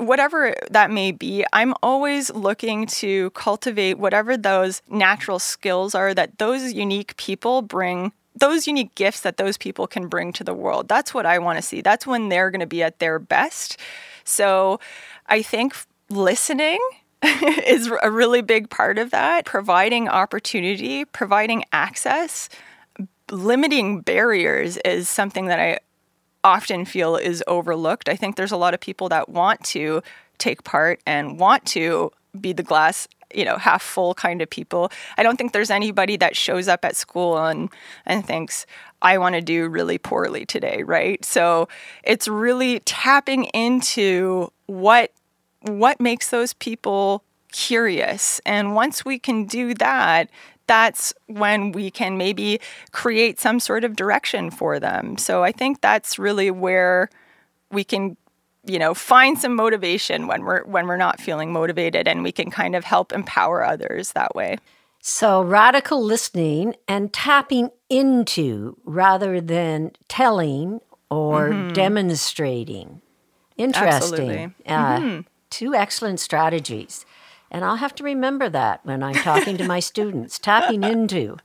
whatever 0.00 0.52
that 0.68 0.90
may 0.90 1.12
be, 1.12 1.44
I'm 1.52 1.72
always 1.80 2.28
looking 2.34 2.86
to 2.98 3.30
cultivate 3.30 4.00
whatever 4.00 4.36
those 4.36 4.82
natural 4.90 5.38
skills 5.38 5.94
are 5.94 6.12
that 6.14 6.38
those 6.38 6.72
unique 6.72 7.16
people 7.18 7.62
bring 7.62 8.12
those 8.38 8.66
unique 8.66 8.94
gifts 8.94 9.20
that 9.20 9.36
those 9.36 9.56
people 9.56 9.86
can 9.86 10.08
bring 10.08 10.32
to 10.34 10.44
the 10.44 10.54
world. 10.54 10.88
That's 10.88 11.12
what 11.12 11.26
I 11.26 11.38
want 11.38 11.58
to 11.58 11.62
see. 11.62 11.80
That's 11.80 12.06
when 12.06 12.28
they're 12.28 12.50
going 12.50 12.60
to 12.60 12.66
be 12.66 12.82
at 12.82 12.98
their 12.98 13.18
best. 13.18 13.78
So 14.24 14.80
I 15.26 15.42
think 15.42 15.74
listening 16.10 16.78
is 17.22 17.90
a 18.02 18.10
really 18.10 18.42
big 18.42 18.70
part 18.70 18.98
of 18.98 19.10
that. 19.10 19.44
Providing 19.44 20.08
opportunity, 20.08 21.04
providing 21.04 21.64
access, 21.72 22.48
limiting 23.30 24.00
barriers 24.00 24.76
is 24.78 25.08
something 25.08 25.46
that 25.46 25.60
I 25.60 25.78
often 26.44 26.84
feel 26.84 27.16
is 27.16 27.42
overlooked. 27.46 28.08
I 28.08 28.16
think 28.16 28.36
there's 28.36 28.52
a 28.52 28.56
lot 28.56 28.74
of 28.74 28.80
people 28.80 29.08
that 29.08 29.28
want 29.28 29.62
to 29.64 30.02
take 30.38 30.64
part 30.64 31.00
and 31.06 31.38
want 31.38 31.66
to 31.66 32.12
be 32.40 32.52
the 32.52 32.62
glass 32.62 33.08
you 33.34 33.44
know 33.44 33.56
half 33.56 33.82
full 33.82 34.14
kind 34.14 34.42
of 34.42 34.50
people. 34.50 34.90
I 35.16 35.22
don't 35.22 35.36
think 35.36 35.52
there's 35.52 35.70
anybody 35.70 36.16
that 36.16 36.36
shows 36.36 36.68
up 36.68 36.84
at 36.84 36.96
school 36.96 37.38
and 37.38 37.70
and 38.06 38.26
thinks 38.26 38.66
i 39.02 39.16
want 39.16 39.34
to 39.34 39.40
do 39.40 39.68
really 39.68 39.98
poorly 39.98 40.44
today 40.44 40.82
right? 40.82 41.24
So 41.24 41.68
it's 42.02 42.28
really 42.28 42.80
tapping 42.80 43.44
into 43.46 44.52
what 44.66 45.12
what 45.62 46.00
makes 46.00 46.30
those 46.30 46.52
people 46.54 47.24
curious. 47.52 48.40
And 48.46 48.74
once 48.74 49.04
we 49.04 49.18
can 49.18 49.46
do 49.46 49.74
that 49.74 50.30
that's 50.66 51.14
when 51.28 51.72
we 51.72 51.90
can 51.90 52.18
maybe 52.18 52.60
create 52.92 53.40
some 53.40 53.58
sort 53.58 53.84
of 53.84 53.96
direction 53.96 54.50
for 54.50 54.78
them. 54.78 55.16
So 55.18 55.42
i 55.42 55.52
think 55.52 55.80
that's 55.80 56.18
really 56.18 56.50
where 56.50 57.08
we 57.70 57.84
can 57.84 58.16
you 58.64 58.78
know 58.78 58.94
find 58.94 59.38
some 59.38 59.54
motivation 59.54 60.26
when 60.26 60.44
we're 60.44 60.64
when 60.64 60.86
we're 60.86 60.96
not 60.96 61.20
feeling 61.20 61.52
motivated 61.52 62.08
and 62.08 62.22
we 62.22 62.32
can 62.32 62.50
kind 62.50 62.74
of 62.74 62.84
help 62.84 63.12
empower 63.12 63.64
others 63.64 64.12
that 64.12 64.34
way. 64.34 64.58
So 65.00 65.42
radical 65.42 66.02
listening 66.02 66.74
and 66.86 67.12
tapping 67.12 67.70
into 67.88 68.76
rather 68.84 69.40
than 69.40 69.92
telling 70.08 70.80
or 71.10 71.50
mm-hmm. 71.50 71.72
demonstrating. 71.72 73.00
Interesting. 73.56 74.54
Uh, 74.66 74.98
mm-hmm. 74.98 75.20
two 75.50 75.74
excellent 75.74 76.20
strategies. 76.20 77.06
And 77.50 77.64
i'll 77.64 77.76
have 77.76 77.94
to 77.94 78.04
remember 78.04 78.50
that 78.50 78.84
when 78.84 79.02
i'm 79.02 79.14
talking 79.14 79.56
to 79.56 79.64
my 79.64 79.80
students 79.80 80.38
tapping 80.38 80.84
into 80.84 81.38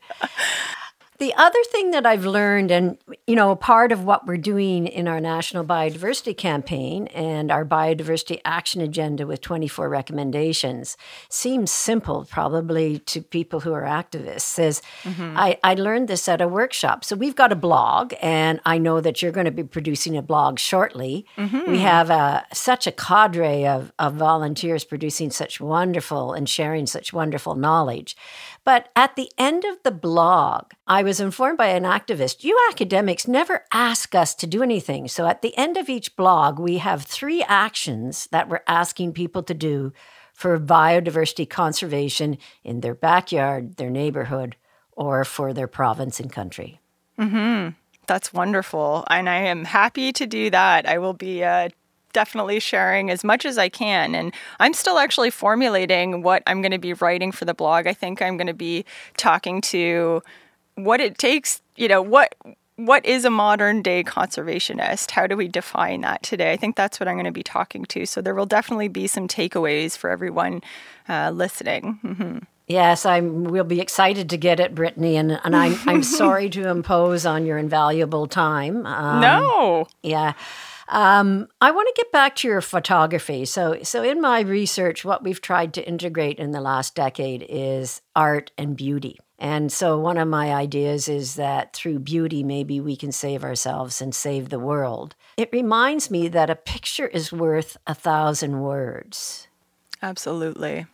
The 1.19 1.33
other 1.35 1.59
thing 1.71 1.91
that 1.91 2.05
I've 2.05 2.25
learned, 2.25 2.71
and 2.71 2.97
you 3.27 3.35
know, 3.35 3.55
part 3.55 3.91
of 3.91 4.03
what 4.03 4.25
we're 4.25 4.37
doing 4.37 4.87
in 4.87 5.07
our 5.07 5.19
national 5.19 5.63
biodiversity 5.63 6.35
campaign 6.35 7.07
and 7.07 7.51
our 7.51 7.63
biodiversity 7.63 8.41
action 8.43 8.81
agenda 8.81 9.27
with 9.27 9.41
24 9.41 9.89
recommendations 9.89 10.97
seems 11.29 11.71
simple, 11.71 12.25
probably 12.29 12.99
to 12.99 13.21
people 13.21 13.59
who 13.59 13.73
are 13.73 13.83
activists. 13.83 14.57
Is 14.57 14.81
mm-hmm. 15.03 15.37
I, 15.37 15.57
I 15.63 15.75
learned 15.75 16.07
this 16.07 16.27
at 16.27 16.41
a 16.41 16.47
workshop. 16.47 17.05
So 17.05 17.15
we've 17.15 17.35
got 17.35 17.51
a 17.51 17.55
blog, 17.55 18.13
and 18.21 18.59
I 18.65 18.77
know 18.77 18.99
that 19.01 19.21
you're 19.21 19.31
going 19.31 19.45
to 19.45 19.51
be 19.51 19.63
producing 19.63 20.17
a 20.17 20.21
blog 20.21 20.59
shortly. 20.59 21.25
Mm-hmm. 21.37 21.71
We 21.71 21.79
have 21.79 22.09
a, 22.09 22.45
such 22.53 22.87
a 22.87 22.91
cadre 22.91 23.65
of, 23.67 23.91
of 23.99 24.15
volunteers 24.15 24.83
producing 24.83 25.31
such 25.31 25.61
wonderful 25.61 26.33
and 26.33 26.49
sharing 26.49 26.87
such 26.87 27.13
wonderful 27.13 27.55
knowledge. 27.55 28.17
But 28.65 28.89
at 28.95 29.15
the 29.15 29.29
end 29.37 29.65
of 29.65 29.83
the 29.83 29.91
blog, 29.91 30.71
I 30.87 31.03
was 31.03 31.19
informed 31.19 31.57
by 31.57 31.67
an 31.67 31.83
activist 31.83 32.43
you 32.43 32.57
academics 32.69 33.27
never 33.27 33.65
ask 33.73 34.15
us 34.15 34.33
to 34.35 34.47
do 34.47 34.63
anything. 34.63 35.07
So 35.07 35.27
at 35.27 35.41
the 35.41 35.55
end 35.57 35.75
of 35.75 35.89
each 35.89 36.15
blog, 36.15 36.59
we 36.59 36.77
have 36.77 37.03
three 37.03 37.43
actions 37.43 38.27
that 38.31 38.47
we're 38.47 38.63
asking 38.67 39.13
people 39.13 39.43
to 39.43 39.53
do 39.53 39.91
for 40.33 40.57
biodiversity 40.59 41.49
conservation 41.49 42.37
in 42.63 42.79
their 42.79 42.95
backyard, 42.95 43.75
their 43.75 43.89
neighborhood, 43.89 44.55
or 44.93 45.25
for 45.25 45.53
their 45.53 45.67
province 45.67 46.19
and 46.19 46.31
country. 46.31 46.79
Mm-hmm. 47.19 47.69
That's 48.07 48.33
wonderful, 48.33 49.05
and 49.09 49.29
I 49.29 49.35
am 49.35 49.63
happy 49.63 50.11
to 50.13 50.25
do 50.25 50.49
that. 50.49 50.87
I 50.87 50.97
will 50.97 51.13
be 51.13 51.43
uh, 51.43 51.69
definitely 52.13 52.59
sharing 52.59 53.09
as 53.09 53.23
much 53.23 53.45
as 53.45 53.57
I 53.57 53.69
can. 53.69 54.15
And 54.15 54.33
I'm 54.59 54.73
still 54.73 54.97
actually 54.97 55.29
formulating 55.29 56.21
what 56.21 56.43
I'm 56.47 56.61
going 56.61 56.71
to 56.71 56.77
be 56.77 56.93
writing 56.93 57.31
for 57.31 57.45
the 57.45 57.53
blog. 57.53 57.87
I 57.87 57.93
think 57.93 58.21
I'm 58.21 58.37
going 58.37 58.47
to 58.47 58.53
be 58.53 58.85
talking 59.17 59.61
to 59.61 60.21
what 60.75 60.99
it 60.99 61.17
takes, 61.17 61.61
you 61.75 61.87
know, 61.87 62.01
what 62.01 62.35
what 62.75 63.05
is 63.05 63.23
a 63.23 63.29
modern 63.29 63.83
day 63.83 64.03
conservationist? 64.03 65.11
How 65.11 65.27
do 65.27 65.37
we 65.37 65.47
define 65.47 66.01
that 66.01 66.23
today? 66.23 66.51
I 66.51 66.57
think 66.57 66.75
that's 66.75 66.99
what 66.99 67.07
I'm 67.07 67.15
going 67.15 67.25
to 67.25 67.31
be 67.31 67.43
talking 67.43 67.85
to. 67.85 68.05
So 68.05 68.19
there 68.19 68.33
will 68.33 68.47
definitely 68.47 68.87
be 68.87 69.05
some 69.05 69.27
takeaways 69.27 69.95
for 69.95 70.09
everyone 70.09 70.61
uh, 71.07 71.31
listening. 71.31 71.99
Mm-hmm. 72.03 72.37
Yes, 72.67 73.05
I 73.05 73.19
will 73.19 73.65
be 73.65 73.81
excited 73.81 74.29
to 74.29 74.37
get 74.37 74.59
it, 74.59 74.73
Brittany, 74.73 75.17
and, 75.17 75.39
and 75.43 75.55
I'm, 75.55 75.77
I'm 75.85 76.03
sorry 76.19 76.49
to 76.51 76.69
impose 76.69 77.25
on 77.25 77.45
your 77.45 77.57
invaluable 77.57 78.25
time. 78.25 78.85
Um, 78.85 79.21
no. 79.21 79.87
Yeah. 80.01 80.33
Um, 80.93 81.47
I 81.59 81.71
want 81.71 81.87
to 81.87 82.01
get 82.03 82.11
back 82.11 82.35
to 82.37 82.47
your 82.47 82.61
photography. 82.61 83.45
So, 83.45 83.79
so 83.81 84.03
in 84.03 84.21
my 84.21 84.41
research, 84.41 85.03
what 85.03 85.23
we've 85.23 85.41
tried 85.41 85.73
to 85.73 85.87
integrate 85.87 86.37
in 86.37 86.51
the 86.51 86.61
last 86.61 86.93
decade 86.93 87.43
is 87.49 88.01
art 88.15 88.51
and 88.59 88.77
beauty. 88.77 89.19
And 89.39 89.71
so, 89.71 89.97
one 89.97 90.19
of 90.19 90.27
my 90.27 90.53
ideas 90.53 91.09
is 91.09 91.33
that 91.33 91.73
through 91.73 91.99
beauty, 91.99 92.43
maybe 92.43 92.79
we 92.79 92.95
can 92.95 93.11
save 93.11 93.43
ourselves 93.43 94.01
and 94.01 94.13
save 94.13 94.49
the 94.49 94.59
world. 94.59 95.15
It 95.35 95.49
reminds 95.51 96.11
me 96.11 96.27
that 96.27 96.51
a 96.51 96.55
picture 96.55 97.07
is 97.07 97.33
worth 97.33 97.75
a 97.87 97.95
thousand 97.95 98.61
words. 98.61 99.47
Absolutely. 100.03 100.85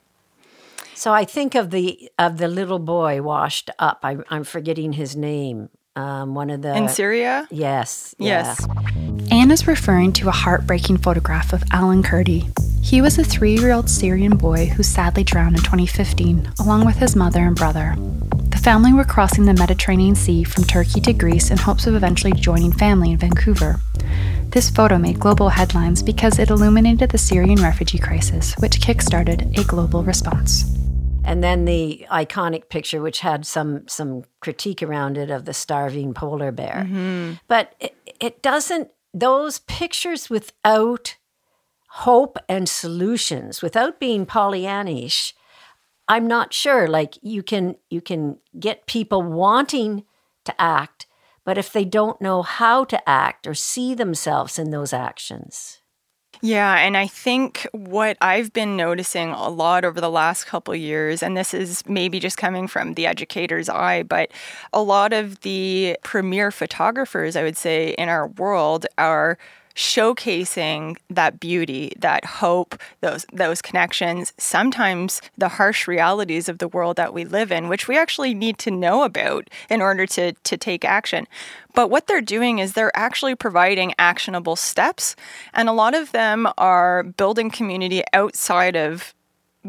So 0.94 1.12
I 1.12 1.26
think 1.26 1.56
of 1.56 1.72
the 1.72 2.10
of 2.18 2.38
the 2.38 2.48
little 2.48 2.80
boy 2.80 3.22
washed 3.22 3.70
up. 3.80 4.00
I, 4.04 4.18
am 4.30 4.46
forgetting 4.46 4.94
his 4.94 5.16
name. 5.16 5.70
Um, 5.96 6.36
one 6.36 6.50
of 6.50 6.62
the 6.62 6.76
in 6.76 6.88
Syria. 6.88 7.48
Yes. 7.52 8.16
Yes. 8.18 8.66
Yeah. 8.68 9.09
Anne 9.50 9.54
is 9.54 9.66
referring 9.66 10.14
to 10.14 10.28
a 10.28 10.32
heartbreaking 10.32 10.98
photograph 10.98 11.54
of 11.54 11.64
Alan 11.72 12.04
Kurdi. 12.04 12.54
He 12.86 13.02
was 13.02 13.18
a 13.18 13.24
three-year-old 13.24 13.90
Syrian 13.90 14.38
boy 14.38 14.68
who 14.68 14.84
sadly 14.84 15.24
drowned 15.24 15.56
in 15.56 15.64
2015, 15.64 16.52
along 16.60 16.86
with 16.86 16.98
his 16.98 17.16
mother 17.16 17.40
and 17.40 17.56
brother. 17.56 17.96
The 18.52 18.62
family 18.64 18.94
were 18.94 19.04
crossing 19.04 19.46
the 19.46 19.56
Mediterranean 19.56 20.14
Sea 20.14 20.44
from 20.44 20.66
Turkey 20.66 21.02
to 21.02 21.14
Greece 21.14 21.50
in 21.50 21.58
hopes 21.58 21.88
of 21.88 21.96
eventually 21.96 22.34
joining 22.34 22.72
family 22.72 23.10
in 23.10 23.18
Vancouver. 23.18 23.80
This 24.50 24.70
photo 24.70 25.00
made 25.00 25.20
global 25.20 25.50
headlines 25.50 26.04
because 26.04 26.38
it 26.38 26.52
illuminated 26.52 27.10
the 27.10 27.18
Syrian 27.18 27.64
refugee 27.64 27.98
crisis, 27.98 28.54
which 28.60 28.80
kickstarted 28.80 29.58
a 29.58 29.64
global 29.64 30.04
response 30.04 30.64
and 31.26 31.44
then 31.44 31.66
the 31.66 32.08
iconic 32.10 32.70
picture 32.70 33.02
which 33.02 33.20
had 33.20 33.46
some 33.46 33.88
some 33.88 34.24
critique 34.40 34.82
around 34.82 35.18
it 35.18 35.30
of 35.30 35.44
the 35.44 35.54
starving 35.54 36.14
polar 36.14 36.52
bear 36.52 36.86
mm-hmm. 36.88 37.34
but 37.48 37.76
it, 37.80 37.96
it 38.20 38.42
doesn't 38.42 38.90
those 39.14 39.60
pictures 39.60 40.30
without 40.30 41.18
hope 41.90 42.38
and 42.48 42.70
solutions 42.70 43.62
without 43.62 44.00
being 44.00 44.26
pollyannish 44.26 45.34
i'm 46.08 46.28
not 46.28 46.54
sure. 46.54 46.88
Like 46.88 47.18
you 47.22 47.44
can 47.44 47.76
you 47.90 48.02
can 48.02 48.38
get 48.60 48.86
people 48.86 49.22
wanting 49.22 50.06
to 50.46 50.62
act 50.62 51.08
but 51.44 51.58
if 51.58 51.74
they 51.74 51.86
don't 51.86 52.22
know 52.22 52.44
how 52.44 52.84
to 52.84 53.10
act 53.10 53.48
or 53.48 53.54
see 53.56 53.96
themselves 53.96 54.60
in 54.60 54.70
those 54.70 54.94
actions 54.94 55.82
yeah, 56.42 56.78
and 56.78 56.96
I 56.96 57.08
think 57.08 57.68
what 57.74 58.16
I've 58.22 58.54
been 58.54 58.78
noticing 58.78 59.32
a 59.32 59.50
lot 59.50 59.84
over 59.84 60.00
the 60.00 60.10
last 60.10 60.46
couple 60.46 60.74
years, 60.74 61.22
and 61.22 61.36
this 61.36 61.54
is 61.54 61.84
maybe 61.86 62.18
just 62.20 62.38
coming 62.38 62.68
from 62.68 62.94
the 62.94 63.08
educator's 63.08 63.68
eye, 63.68 64.04
but 64.04 64.32
a 64.72 64.82
lot 64.82 65.12
of 65.12 65.42
the 65.42 65.98
premier 66.04 66.50
photographers, 66.50 67.36
I 67.36 67.44
would 67.44 67.58
say, 67.58 67.90
in 67.92 68.08
our 68.08 68.28
world 68.28 68.86
are 68.98 69.38
showcasing 69.76 70.98
that 71.10 71.40
beauty, 71.40 71.94
that 71.98 72.26
hope, 72.26 72.80
those 73.02 73.26
those 73.32 73.62
connections, 73.62 74.34
sometimes 74.38 75.22
the 75.38 75.50
harsh 75.50 75.88
realities 75.88 76.50
of 76.50 76.58
the 76.58 76.68
world 76.68 76.98
that 76.98 77.14
we 77.14 77.26
live 77.26 77.52
in, 77.52 77.70
which 77.70 77.88
we 77.88 77.98
actually 77.98 78.34
need 78.34 78.58
to 78.60 78.72
know 78.72 79.04
about 79.04 79.50
in 79.70 79.82
order 79.82 80.06
to 80.06 80.34
to 80.34 80.58
take 80.58 80.84
action. 80.84 81.28
But 81.74 81.90
what 81.90 82.08
they're 82.08 82.22
doing 82.22 82.60
is 82.60 82.74
they're 82.74 82.96
actually 82.96 83.36
providing 83.36 83.94
actionable 84.00 84.56
steps, 84.56 85.16
and 85.54 85.70
a 85.70 85.74
lot 85.74 85.94
of 85.94 86.12
them 86.12 86.48
are 86.58 87.04
building 87.04 87.50
community 87.50 88.04
outside 88.14 88.76
of 88.76 89.14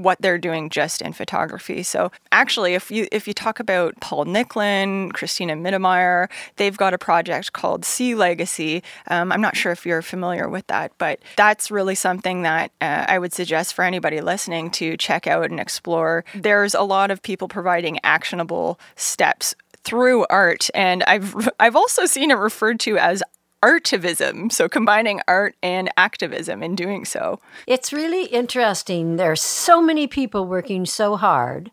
what 0.02 0.20
they're 0.20 0.38
doing 0.38 0.70
just 0.70 1.02
in 1.02 1.12
photography. 1.12 1.82
So 1.82 2.10
actually, 2.32 2.74
if 2.74 2.90
you 2.90 3.06
if 3.12 3.26
you 3.26 3.34
talk 3.34 3.60
about 3.60 3.98
Paul 4.00 4.24
Nicklen, 4.24 5.12
Cristina 5.12 5.54
Mittermeier, 5.54 6.28
they've 6.56 6.76
got 6.76 6.94
a 6.94 6.98
project 6.98 7.52
called 7.52 7.84
Sea 7.84 8.14
Legacy. 8.14 8.82
Um, 9.08 9.32
I'm 9.32 9.40
not 9.40 9.56
sure 9.56 9.72
if 9.72 9.86
you're 9.86 10.02
familiar 10.02 10.48
with 10.48 10.66
that, 10.68 10.92
but 10.98 11.20
that's 11.36 11.70
really 11.70 11.94
something 11.94 12.42
that 12.42 12.70
uh, 12.80 13.06
I 13.08 13.18
would 13.18 13.32
suggest 13.32 13.74
for 13.74 13.84
anybody 13.84 14.20
listening 14.20 14.70
to 14.72 14.96
check 14.96 15.26
out 15.26 15.50
and 15.50 15.60
explore. 15.60 16.24
There's 16.34 16.74
a 16.74 16.82
lot 16.82 17.10
of 17.10 17.22
people 17.22 17.48
providing 17.48 17.98
actionable 18.04 18.78
steps 18.96 19.54
through 19.82 20.26
art 20.28 20.68
and 20.74 21.02
I've 21.04 21.48
I've 21.58 21.76
also 21.76 22.04
seen 22.06 22.30
it 22.30 22.34
referred 22.34 22.80
to 22.80 22.98
as 22.98 23.22
artivism, 23.62 24.50
so 24.50 24.68
combining 24.68 25.20
art 25.28 25.54
and 25.62 25.90
activism 25.96 26.62
in 26.62 26.74
doing 26.74 27.04
so. 27.04 27.40
It's 27.66 27.92
really 27.92 28.26
interesting. 28.26 29.16
There 29.16 29.30
are 29.30 29.36
so 29.36 29.82
many 29.82 30.06
people 30.06 30.46
working 30.46 30.86
so 30.86 31.16
hard, 31.16 31.70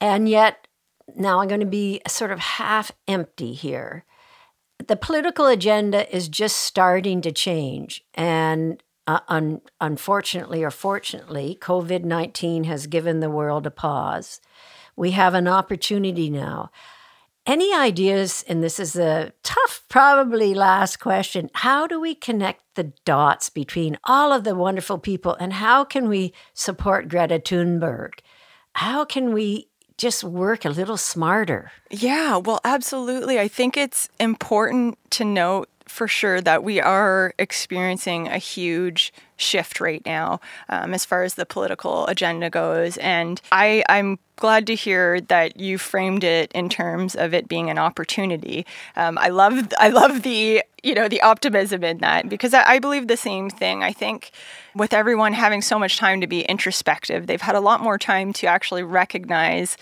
and 0.00 0.28
yet 0.28 0.66
now 1.16 1.40
I'm 1.40 1.48
going 1.48 1.60
to 1.60 1.66
be 1.66 2.00
sort 2.06 2.30
of 2.30 2.38
half 2.38 2.92
empty 3.08 3.52
here. 3.52 4.04
The 4.86 4.96
political 4.96 5.46
agenda 5.46 6.14
is 6.14 6.28
just 6.28 6.56
starting 6.56 7.20
to 7.22 7.32
change, 7.32 8.04
and 8.14 8.82
uh, 9.06 9.20
un- 9.28 9.60
unfortunately 9.80 10.62
or 10.62 10.70
fortunately, 10.70 11.58
COVID 11.60 12.04
19 12.04 12.64
has 12.64 12.86
given 12.86 13.20
the 13.20 13.30
world 13.30 13.66
a 13.66 13.70
pause. 13.70 14.40
We 14.94 15.12
have 15.12 15.34
an 15.34 15.48
opportunity 15.48 16.28
now. 16.28 16.70
Any 17.44 17.74
ideas? 17.74 18.44
And 18.46 18.62
this 18.62 18.78
is 18.78 18.94
a 18.94 19.32
tough, 19.42 19.82
probably 19.88 20.54
last 20.54 21.00
question. 21.00 21.50
How 21.54 21.88
do 21.88 22.00
we 22.00 22.14
connect 22.14 22.62
the 22.74 22.92
dots 23.04 23.50
between 23.50 23.98
all 24.04 24.32
of 24.32 24.44
the 24.44 24.54
wonderful 24.54 24.98
people 24.98 25.34
and 25.40 25.54
how 25.54 25.82
can 25.84 26.08
we 26.08 26.32
support 26.54 27.08
Greta 27.08 27.40
Thunberg? 27.40 28.20
How 28.74 29.04
can 29.04 29.32
we 29.32 29.68
just 29.98 30.24
work 30.24 30.64
a 30.64 30.70
little 30.70 30.96
smarter? 30.96 31.72
Yeah, 31.90 32.36
well, 32.36 32.60
absolutely. 32.64 33.38
I 33.38 33.48
think 33.48 33.76
it's 33.76 34.08
important 34.18 34.98
to 35.10 35.24
note 35.24 35.68
for 35.92 36.08
sure 36.08 36.40
that 36.40 36.64
we 36.64 36.80
are 36.80 37.34
experiencing 37.38 38.26
a 38.26 38.38
huge 38.38 39.12
shift 39.36 39.78
right 39.78 40.04
now 40.06 40.40
um, 40.70 40.94
as 40.94 41.04
far 41.04 41.22
as 41.22 41.34
the 41.34 41.44
political 41.44 42.06
agenda 42.06 42.48
goes. 42.48 42.96
And 42.96 43.40
I, 43.52 43.84
I'm 43.90 44.18
glad 44.36 44.66
to 44.68 44.74
hear 44.74 45.20
that 45.20 45.60
you 45.60 45.76
framed 45.76 46.24
it 46.24 46.50
in 46.52 46.70
terms 46.70 47.14
of 47.14 47.34
it 47.34 47.46
being 47.46 47.68
an 47.68 47.78
opportunity. 47.78 48.64
Um, 48.96 49.18
I 49.18 49.28
love 49.28 49.68
I 49.78 49.90
love 49.90 50.22
the 50.22 50.62
you 50.82 50.94
know 50.94 51.08
the 51.08 51.20
optimism 51.20 51.84
in 51.84 51.98
that 51.98 52.28
because 52.28 52.54
I, 52.54 52.64
I 52.64 52.78
believe 52.78 53.06
the 53.06 53.16
same 53.16 53.50
thing. 53.50 53.82
I 53.82 53.92
think 53.92 54.30
with 54.74 54.94
everyone 54.94 55.34
having 55.34 55.60
so 55.60 55.78
much 55.78 55.98
time 55.98 56.22
to 56.22 56.26
be 56.26 56.40
introspective, 56.42 57.26
they've 57.26 57.40
had 57.42 57.54
a 57.54 57.60
lot 57.60 57.82
more 57.82 57.98
time 57.98 58.32
to 58.34 58.46
actually 58.46 58.82
recognize 58.82 59.76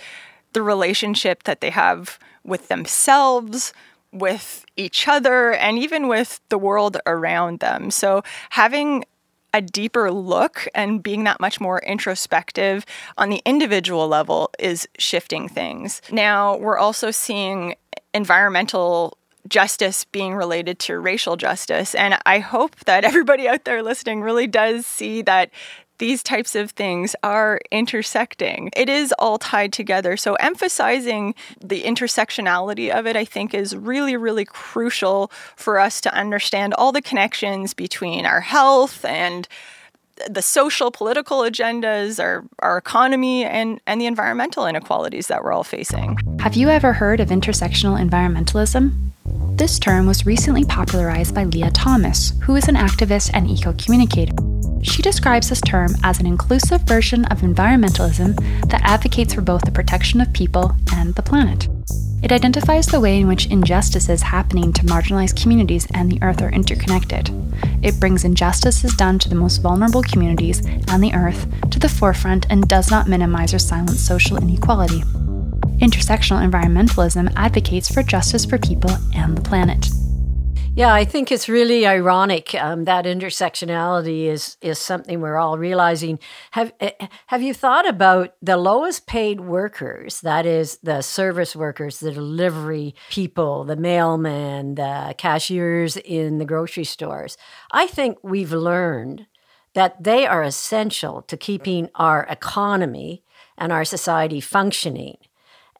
the 0.54 0.62
relationship 0.62 1.44
that 1.44 1.60
they 1.60 1.70
have 1.70 2.18
with 2.42 2.66
themselves 2.66 3.72
with 4.12 4.64
each 4.76 5.06
other 5.06 5.52
and 5.52 5.78
even 5.78 6.08
with 6.08 6.40
the 6.48 6.58
world 6.58 6.96
around 7.06 7.60
them. 7.60 7.90
So, 7.90 8.22
having 8.50 9.04
a 9.52 9.60
deeper 9.60 10.10
look 10.10 10.68
and 10.74 11.02
being 11.02 11.24
that 11.24 11.40
much 11.40 11.60
more 11.60 11.80
introspective 11.80 12.86
on 13.18 13.30
the 13.30 13.42
individual 13.44 14.06
level 14.06 14.50
is 14.58 14.88
shifting 14.98 15.48
things. 15.48 16.00
Now, 16.12 16.56
we're 16.56 16.78
also 16.78 17.10
seeing 17.10 17.74
environmental 18.14 19.16
justice 19.48 20.04
being 20.04 20.34
related 20.34 20.78
to 20.78 20.98
racial 20.98 21.36
justice. 21.36 21.94
And 21.94 22.18
I 22.26 22.38
hope 22.38 22.76
that 22.84 23.04
everybody 23.04 23.48
out 23.48 23.64
there 23.64 23.82
listening 23.82 24.22
really 24.22 24.46
does 24.46 24.86
see 24.86 25.22
that 25.22 25.50
these 26.00 26.22
types 26.22 26.56
of 26.56 26.72
things 26.72 27.14
are 27.22 27.60
intersecting. 27.70 28.70
It 28.74 28.88
is 28.88 29.14
all 29.18 29.38
tied 29.38 29.72
together. 29.72 30.16
So, 30.16 30.34
emphasizing 30.34 31.34
the 31.62 31.82
intersectionality 31.82 32.90
of 32.90 33.06
it, 33.06 33.16
I 33.16 33.24
think, 33.24 33.54
is 33.54 33.76
really, 33.76 34.16
really 34.16 34.46
crucial 34.46 35.30
for 35.54 35.78
us 35.78 36.00
to 36.00 36.14
understand 36.14 36.74
all 36.74 36.90
the 36.90 37.02
connections 37.02 37.74
between 37.74 38.26
our 38.26 38.40
health 38.40 39.04
and 39.04 39.46
the 40.28 40.42
social 40.42 40.90
political 40.90 41.40
agendas, 41.40 42.22
our, 42.22 42.44
our 42.58 42.76
economy, 42.78 43.44
and, 43.44 43.80
and 43.86 44.00
the 44.00 44.06
environmental 44.06 44.66
inequalities 44.66 45.28
that 45.28 45.44
we're 45.44 45.52
all 45.52 45.64
facing. 45.64 46.18
Have 46.40 46.56
you 46.56 46.68
ever 46.68 46.94
heard 46.94 47.20
of 47.20 47.28
intersectional 47.28 47.98
environmentalism? 48.00 48.92
This 49.56 49.78
term 49.78 50.06
was 50.06 50.24
recently 50.26 50.64
popularized 50.64 51.34
by 51.34 51.44
leah 51.44 51.70
Thomas, 51.70 52.32
who 52.42 52.56
is 52.56 52.68
an 52.68 52.76
activist 52.76 53.30
and 53.34 53.48
eco 53.48 53.74
communicator. 53.74 54.34
She 54.82 55.02
describes 55.02 55.48
this 55.48 55.60
term 55.60 55.94
as 56.02 56.20
an 56.20 56.26
inclusive 56.26 56.82
version 56.82 57.24
of 57.26 57.40
environmentalism 57.40 58.36
that 58.70 58.82
advocates 58.82 59.34
for 59.34 59.42
both 59.42 59.62
the 59.62 59.70
protection 59.70 60.20
of 60.20 60.32
people 60.32 60.72
and 60.94 61.14
the 61.14 61.22
planet. 61.22 61.68
It 62.22 62.32
identifies 62.32 62.86
the 62.86 63.00
way 63.00 63.18
in 63.18 63.28
which 63.28 63.46
injustices 63.46 64.22
happening 64.22 64.72
to 64.74 64.84
marginalized 64.84 65.40
communities 65.40 65.86
and 65.94 66.10
the 66.10 66.22
earth 66.22 66.42
are 66.42 66.50
interconnected. 66.50 67.30
It 67.82 67.98
brings 67.98 68.24
injustices 68.24 68.94
done 68.94 69.18
to 69.20 69.28
the 69.28 69.34
most 69.34 69.58
vulnerable 69.58 70.02
communities 70.02 70.64
and 70.88 71.02
the 71.02 71.14
earth 71.14 71.46
to 71.70 71.78
the 71.78 71.88
forefront 71.88 72.46
and 72.50 72.68
does 72.68 72.90
not 72.90 73.08
minimize 73.08 73.54
or 73.54 73.58
silence 73.58 74.00
social 74.00 74.36
inequality. 74.36 75.00
Intersectional 75.80 76.46
environmentalism 76.46 77.32
advocates 77.36 77.92
for 77.92 78.02
justice 78.02 78.44
for 78.44 78.58
people 78.58 78.90
and 79.14 79.36
the 79.36 79.42
planet. 79.42 79.88
Yeah, 80.76 80.94
I 80.94 81.04
think 81.04 81.30
it's 81.30 81.48
really 81.48 81.86
ironic 81.86 82.54
um, 82.54 82.84
that 82.84 83.04
intersectionality 83.04 84.26
is 84.26 84.56
is 84.62 84.78
something 84.78 85.20
we're 85.20 85.36
all 85.36 85.58
realizing. 85.58 86.18
Have 86.52 86.72
eh, 86.80 86.92
Have 87.26 87.42
you 87.42 87.52
thought 87.52 87.88
about 87.88 88.34
the 88.40 88.56
lowest 88.56 89.06
paid 89.06 89.40
workers? 89.40 90.20
That 90.20 90.46
is 90.46 90.78
the 90.82 91.02
service 91.02 91.56
workers, 91.56 91.98
the 91.98 92.12
delivery 92.12 92.94
people, 93.10 93.64
the 93.64 93.76
mailmen, 93.76 94.76
the 94.76 95.14
cashiers 95.18 95.96
in 95.96 96.38
the 96.38 96.46
grocery 96.46 96.84
stores. 96.84 97.36
I 97.72 97.86
think 97.86 98.18
we've 98.22 98.52
learned 98.52 99.26
that 99.74 100.02
they 100.02 100.26
are 100.26 100.42
essential 100.42 101.22
to 101.22 101.36
keeping 101.36 101.90
our 101.96 102.24
economy 102.30 103.22
and 103.58 103.72
our 103.72 103.84
society 103.84 104.40
functioning. 104.40 105.18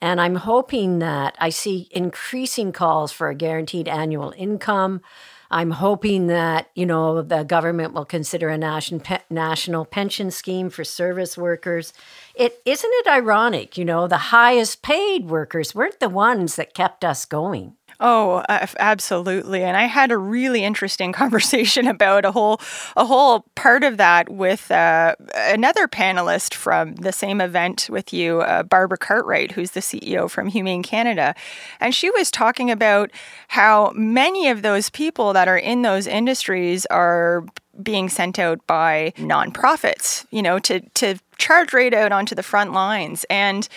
And 0.01 0.21
I'm 0.21 0.37
hoping 0.37 0.99
that 1.01 1.37
I 1.39 1.51
see 1.51 1.89
increasing 1.91 2.73
calls 2.73 3.13
for 3.13 3.29
a 3.29 3.35
guaranteed 3.35 3.87
annual 3.87 4.33
income. 4.37 5.03
I'm 5.51 5.73
hoping 5.73 6.29
that, 6.29 6.71
you 6.75 6.87
know, 6.87 7.23
the 7.23 7.43
government 7.43 7.93
will 7.93 8.05
consider 8.05 8.49
a 8.49 8.57
national 8.57 9.03
national 9.29 9.85
pension 9.85 10.31
scheme 10.31 10.71
for 10.71 10.85
service 10.85 11.37
workers. 11.37 11.93
It 12.37 12.63
isn't 12.65 12.91
it 12.93 13.09
ironic, 13.09 13.77
you 13.77 13.85
know, 13.85 14.07
the 14.07 14.17
highest 14.17 14.83
paid 14.83 15.29
workers 15.29 15.75
weren't 15.75 15.99
the 15.99 16.09
ones 16.09 16.55
that 16.57 16.73
kept 16.73 17.05
us 17.05 17.25
going. 17.25 17.75
Oh, 18.03 18.43
uh, 18.49 18.67
absolutely. 18.79 19.63
And 19.63 19.77
I 19.77 19.85
had 19.85 20.11
a 20.11 20.17
really 20.17 20.65
interesting 20.65 21.13
conversation 21.23 21.87
about 21.87 22.25
a 22.25 22.33
whole 22.33 22.61
a 22.97 23.05
whole 23.05 23.45
part 23.55 23.85
of 23.85 23.99
that 23.99 24.31
with 24.31 24.71
uh, 24.71 25.15
another 25.35 25.87
panelist 25.87 26.55
from 26.55 26.95
the 26.97 27.13
same 27.13 27.41
event 27.41 27.89
with 27.91 28.13
you, 28.13 28.41
uh, 28.41 28.63
Barbara 28.63 28.97
Cartwright, 28.99 29.53
who's 29.53 29.73
the 29.73 29.81
CEO 29.81 30.31
from 30.31 30.49
Humane 30.49 30.83
Canada, 30.83 31.35
and 31.79 31.95
she 31.95 32.11
was 32.11 32.31
talking 32.31 32.71
about 32.71 33.11
how 33.49 33.93
many 33.95 34.49
of 34.49 34.63
those 34.63 34.89
people 34.89 35.35
that 35.35 35.47
are 35.49 35.59
in 35.59 35.83
those 35.83 36.07
industries 36.07 36.87
are 36.87 37.45
being 37.83 38.09
sent 38.09 38.39
out 38.39 38.67
by 38.67 39.13
nonprofits, 39.17 40.27
you 40.31 40.43
know, 40.43 40.59
to 40.61 40.81
to 40.81 41.17
charge 41.39 41.73
right 41.73 41.95
out 41.95 42.13
onto 42.13 42.35
the 42.35 42.43
front 42.43 42.73
lines 42.73 43.25
and 43.31 43.69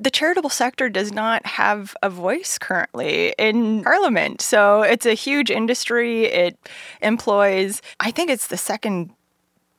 the 0.00 0.10
charitable 0.10 0.50
sector 0.50 0.88
does 0.88 1.12
not 1.12 1.44
have 1.46 1.94
a 2.02 2.10
voice 2.10 2.58
currently 2.58 3.34
in 3.38 3.82
Parliament. 3.82 4.40
So 4.40 4.82
it's 4.82 5.06
a 5.06 5.14
huge 5.14 5.50
industry. 5.50 6.24
It 6.24 6.58
employs, 7.00 7.82
I 8.00 8.10
think 8.10 8.30
it's 8.30 8.48
the 8.48 8.56
second 8.56 9.10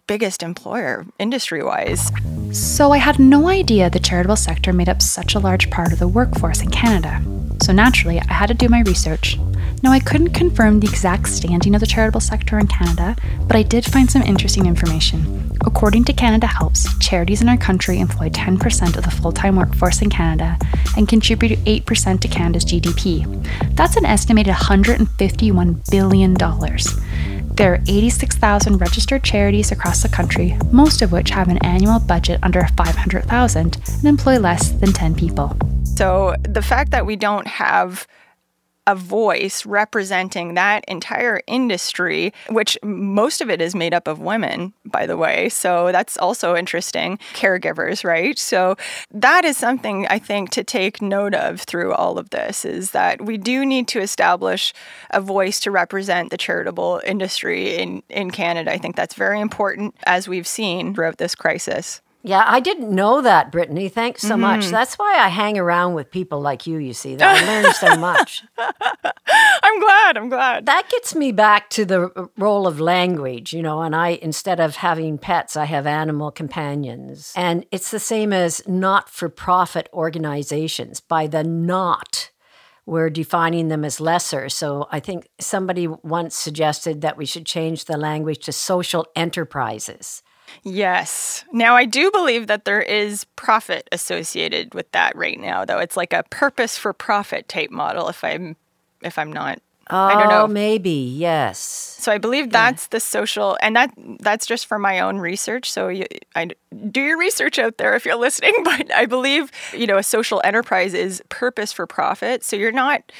biggest 0.08 0.44
employer 0.44 1.06
industry 1.18 1.64
wise. 1.64 2.12
So 2.52 2.92
I 2.92 2.98
had 2.98 3.20
no 3.20 3.48
idea 3.48 3.90
the 3.90 4.00
charitable 4.00 4.36
sector 4.36 4.74
made 4.74 4.90
up 4.90 5.02
such 5.02 5.34
a 5.34 5.40
large 5.40 5.70
part 5.70 5.94
of 5.94 6.00
the 6.00 6.08
workforce 6.08 6.62
in 6.62 6.70
Canada. 6.72 7.22
So 7.64 7.72
naturally, 7.72 8.20
I 8.20 8.34
had 8.34 8.48
to 8.48 8.54
do 8.54 8.68
my 8.68 8.82
research. 8.82 9.38
Now, 9.84 9.92
I 9.92 10.00
couldn't 10.00 10.30
confirm 10.30 10.80
the 10.80 10.88
exact 10.88 11.28
standing 11.28 11.76
of 11.76 11.82
the 11.82 11.86
charitable 11.86 12.22
sector 12.22 12.58
in 12.58 12.68
Canada, 12.68 13.18
but 13.46 13.58
I 13.58 13.64
did 13.64 13.84
find 13.84 14.10
some 14.10 14.22
interesting 14.22 14.66
information. 14.66 15.52
According 15.66 16.06
to 16.06 16.14
Canada 16.14 16.48
Helps, 16.48 16.88
charities 17.00 17.42
in 17.42 17.50
our 17.50 17.58
country 17.58 18.00
employ 18.00 18.30
10% 18.30 18.96
of 18.96 19.04
the 19.04 19.12
full 19.12 19.34
time 19.34 19.58
workforce 19.58 20.02
in 20.02 20.10
Canada 20.10 20.58
and 20.96 21.10
contribute 21.10 21.60
8% 21.66 22.22
to 22.22 22.28
Canada's 22.30 22.64
GDP. 22.64 23.28
That's 23.76 23.98
an 23.98 24.06
estimated 24.06 24.54
$151 24.54 25.92
billion. 25.92 26.34
There 27.56 27.74
are 27.74 27.82
86,000 27.86 28.78
registered 28.78 29.22
charities 29.26 29.74
across 29.74 30.02
the 30.02 30.08
country, 30.08 30.58
most 30.72 31.02
of 31.02 31.12
which 31.12 31.32
have 31.32 31.50
an 31.50 31.58
annual 31.58 32.00
budget 32.00 32.40
under 32.42 32.66
500,000 32.78 33.78
and 33.86 34.06
employ 34.06 34.40
less 34.40 34.72
than 34.72 34.94
10 34.94 35.14
people. 35.14 35.58
So 35.84 36.36
the 36.44 36.62
fact 36.62 36.92
that 36.92 37.06
we 37.06 37.18
don't 37.18 37.48
have 37.48 38.08
a 38.86 38.96
voice 38.96 39.66
representing 39.66 40.56
that 40.56 40.84
entire 40.88 41.42
industry, 41.48 42.34
which 42.50 42.78
most 42.84 43.42
of 43.42 43.50
it 43.50 43.62
is 43.62 43.74
made 43.74 43.94
up 43.94 44.08
of 44.08 44.20
women, 44.20 44.74
by 44.86 45.06
the 45.06 45.18
way. 45.18 45.50
So 45.50 45.92
that's 45.92 46.18
also 46.18 46.56
interesting. 46.56 47.18
Caregivers, 47.34 48.04
right? 48.04 48.38
So 48.38 48.76
that 49.12 49.46
is 49.46 49.58
something 49.58 50.06
I 50.08 50.20
think 50.20 50.50
to 50.52 50.64
take 50.64 51.02
note 51.02 51.34
of 51.34 51.62
through 51.62 51.94
all 51.94 52.18
of 52.18 52.30
this 52.32 52.66
is 52.66 52.92
that 52.92 53.22
we 53.22 53.38
do 53.38 53.66
need 53.66 53.88
to 53.90 54.02
establish 54.02 54.74
a 55.12 55.22
voice 55.22 55.60
to 55.62 55.72
represent 55.72 56.30
the 56.30 56.38
charitable 56.38 57.02
industry 57.06 57.78
in, 57.78 58.04
in 58.10 58.32
Canada. 58.32 58.72
I 58.72 58.78
think 58.78 58.96
that's 58.96 59.16
very 59.16 59.40
important 59.40 59.96
as 60.06 60.28
we've 60.28 60.48
seen 60.48 60.94
throughout 60.94 61.18
this 61.18 61.36
crisis. 61.36 62.02
Yeah, 62.26 62.46
I 62.48 62.62
didn't 62.62 62.90
know 62.90 63.22
that, 63.22 63.52
Brittany. 63.52 63.90
Thanks 63.90 64.22
so 64.22 64.30
mm-hmm. 64.30 64.42
much. 64.42 64.68
That's 64.68 64.96
why 64.96 65.18
I 65.18 65.28
hang 65.28 65.58
around 65.58 65.94
with 65.94 66.10
people 66.10 66.40
like 66.40 66.66
you, 66.66 66.78
you 66.78 66.94
see, 66.94 67.16
that 67.18 67.44
I 67.44 67.46
learn 67.46 67.74
so 67.74 67.96
much. 68.00 68.44
I'm 68.58 69.80
glad. 69.82 70.18
I'm 70.18 70.30
glad. 70.30 70.66
That 70.66 70.90
gets 70.90 71.16
me 71.16 71.34
back 71.34 71.70
to 71.72 71.84
the 71.84 72.30
role 72.38 72.66
of 72.66 72.80
language, 72.80 73.52
you 73.52 73.62
know, 73.62 73.82
and 73.82 73.94
I, 73.94 74.20
instead 74.22 74.62
of 74.62 74.78
having 74.78 75.18
pets, 75.18 75.58
I 75.58 75.66
have 75.66 75.86
animal 75.86 76.32
companions. 76.32 77.34
And 77.36 77.66
it's 77.72 77.92
the 77.92 78.00
same 78.00 78.32
as 78.32 78.66
not 78.66 79.10
for 79.10 79.28
profit 79.28 79.90
organizations. 79.92 81.02
By 81.02 81.28
the 81.28 81.44
not, 81.44 82.32
we're 82.86 83.10
defining 83.10 83.68
them 83.68 83.84
as 83.84 84.00
lesser. 84.00 84.48
So 84.48 84.88
I 84.90 85.02
think 85.02 85.28
somebody 85.42 85.88
once 85.88 86.38
suggested 86.38 87.02
that 87.02 87.18
we 87.18 87.26
should 87.26 87.46
change 87.46 87.84
the 87.84 87.98
language 87.98 88.46
to 88.46 88.54
social 88.54 89.06
enterprises 89.14 90.24
Yes. 90.64 91.44
Now, 91.52 91.76
I 91.76 91.86
do 91.86 92.12
believe 92.12 92.48
that 92.48 92.66
there 92.66 92.82
is 92.82 93.26
profit 93.36 93.88
associated 93.92 94.74
with 94.74 94.92
that 94.92 95.16
right 95.16 95.40
now, 95.40 95.66
though. 95.66 95.80
It's 95.80 95.98
like 95.98 96.14
a 96.14 96.24
purpose 96.24 96.78
for 96.78 96.94
profit 96.94 97.48
type 97.48 97.72
model, 97.72 98.10
if 98.10 98.24
I'm 98.24 98.56
if 99.02 99.18
I'm 99.18 99.34
not 99.34 99.60
Oh, 99.90 99.98
I 99.98 100.14
don't 100.14 100.28
oh, 100.28 100.30
know. 100.30 100.48
maybe 100.48 100.92
yes. 100.92 101.60
So 101.60 102.12
I 102.12 102.18
believe 102.18 102.52
that's 102.52 102.86
yeah. 102.86 102.88
the 102.92 103.00
social, 103.02 103.58
and 103.62 103.76
that 103.76 103.94
that's 104.20 104.46
just 104.46 104.66
for 104.66 104.80
my 104.80 105.02
own 105.02 105.18
research. 105.18 105.70
So 105.70 105.90
you, 105.90 106.06
I 106.36 106.50
do 106.90 107.02
your 107.02 107.18
research 107.18 107.60
out 107.60 107.78
there 107.78 107.94
if 107.94 108.06
you're 108.06 108.16
listening. 108.16 108.54
But 108.64 108.94
I 108.94 109.06
believe 109.06 109.52
you 109.74 109.86
know 109.86 109.98
a 109.98 110.04
social 110.04 110.42
enterprise 110.46 110.94
is 110.94 111.22
purpose 111.28 111.74
for 111.74 111.86
profit. 111.86 112.46
So 112.46 112.56
you're 112.56 112.72
not 112.72 113.12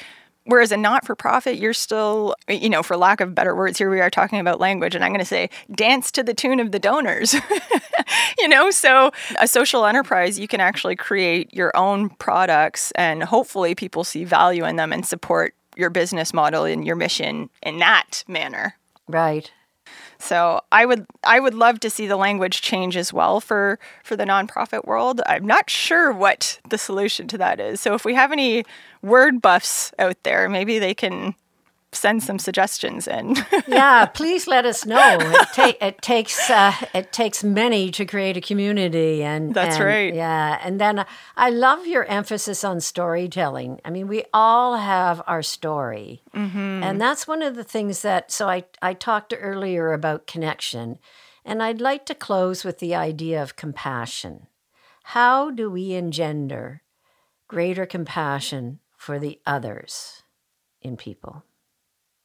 Whereas 0.46 0.72
a 0.72 0.76
not 0.76 1.06
for 1.06 1.14
profit, 1.14 1.56
you're 1.56 1.72
still, 1.72 2.34
you 2.48 2.68
know, 2.68 2.82
for 2.82 2.96
lack 2.96 3.20
of 3.20 3.34
better 3.34 3.56
words, 3.56 3.78
here 3.78 3.90
we 3.90 4.00
are 4.00 4.10
talking 4.10 4.38
about 4.38 4.60
language, 4.60 4.94
and 4.94 5.02
I'm 5.02 5.10
going 5.10 5.20
to 5.20 5.24
say 5.24 5.48
dance 5.74 6.12
to 6.12 6.22
the 6.22 6.34
tune 6.34 6.60
of 6.60 6.70
the 6.70 6.78
donors. 6.78 7.34
you 8.38 8.48
know, 8.48 8.70
so 8.70 9.10
a 9.40 9.48
social 9.48 9.86
enterprise, 9.86 10.38
you 10.38 10.46
can 10.46 10.60
actually 10.60 10.96
create 10.96 11.52
your 11.54 11.74
own 11.74 12.10
products, 12.10 12.90
and 12.92 13.22
hopefully 13.22 13.74
people 13.74 14.04
see 14.04 14.24
value 14.24 14.66
in 14.66 14.76
them 14.76 14.92
and 14.92 15.06
support 15.06 15.54
your 15.76 15.90
business 15.90 16.34
model 16.34 16.64
and 16.64 16.86
your 16.86 16.96
mission 16.96 17.48
in 17.62 17.78
that 17.78 18.22
manner. 18.28 18.76
Right. 19.08 19.50
So 20.24 20.62
I 20.72 20.86
would 20.86 21.04
I 21.22 21.38
would 21.38 21.52
love 21.52 21.80
to 21.80 21.90
see 21.90 22.06
the 22.06 22.16
language 22.16 22.62
change 22.62 22.96
as 22.96 23.12
well 23.12 23.40
for 23.40 23.78
for 24.02 24.16
the 24.16 24.24
nonprofit 24.24 24.86
world. 24.86 25.20
I'm 25.26 25.46
not 25.46 25.68
sure 25.68 26.12
what 26.12 26.60
the 26.66 26.78
solution 26.78 27.28
to 27.28 27.38
that 27.38 27.60
is. 27.60 27.82
So 27.82 27.92
if 27.92 28.06
we 28.06 28.14
have 28.14 28.32
any 28.32 28.64
word 29.02 29.42
buffs 29.42 29.92
out 29.98 30.16
there, 30.22 30.48
maybe 30.48 30.78
they 30.78 30.94
can 30.94 31.34
send 31.94 32.22
some 32.22 32.38
suggestions 32.38 33.06
in. 33.06 33.36
yeah, 33.66 34.06
please 34.06 34.46
let 34.46 34.64
us 34.66 34.84
know. 34.84 35.18
It, 35.20 35.48
ta- 35.54 35.74
it 35.80 36.02
takes 36.02 36.50
uh, 36.50 36.72
it 36.94 37.12
takes 37.12 37.42
many 37.44 37.90
to 37.92 38.04
create 38.04 38.36
a 38.36 38.40
community, 38.40 39.22
and 39.22 39.54
that's 39.54 39.76
and, 39.76 39.84
right. 39.84 40.14
Yeah, 40.14 40.60
and 40.62 40.80
then 40.80 41.00
uh, 41.00 41.04
I 41.36 41.50
love 41.50 41.86
your 41.86 42.04
emphasis 42.04 42.64
on 42.64 42.80
storytelling. 42.80 43.80
I 43.84 43.90
mean, 43.90 44.08
we 44.08 44.24
all 44.32 44.76
have 44.76 45.22
our 45.26 45.42
story, 45.42 46.22
mm-hmm. 46.34 46.82
and 46.82 47.00
that's 47.00 47.26
one 47.26 47.42
of 47.42 47.56
the 47.56 47.64
things 47.64 48.02
that. 48.02 48.30
So 48.30 48.48
I 48.48 48.64
I 48.82 48.94
talked 48.94 49.34
earlier 49.38 49.92
about 49.92 50.26
connection, 50.26 50.98
and 51.44 51.62
I'd 51.62 51.80
like 51.80 52.06
to 52.06 52.14
close 52.14 52.64
with 52.64 52.78
the 52.78 52.94
idea 52.94 53.42
of 53.42 53.56
compassion. 53.56 54.46
How 55.08 55.50
do 55.50 55.70
we 55.70 55.92
engender 55.92 56.82
greater 57.46 57.84
compassion 57.84 58.80
for 58.96 59.18
the 59.18 59.38
others 59.46 60.22
in 60.80 60.96
people? 60.96 61.44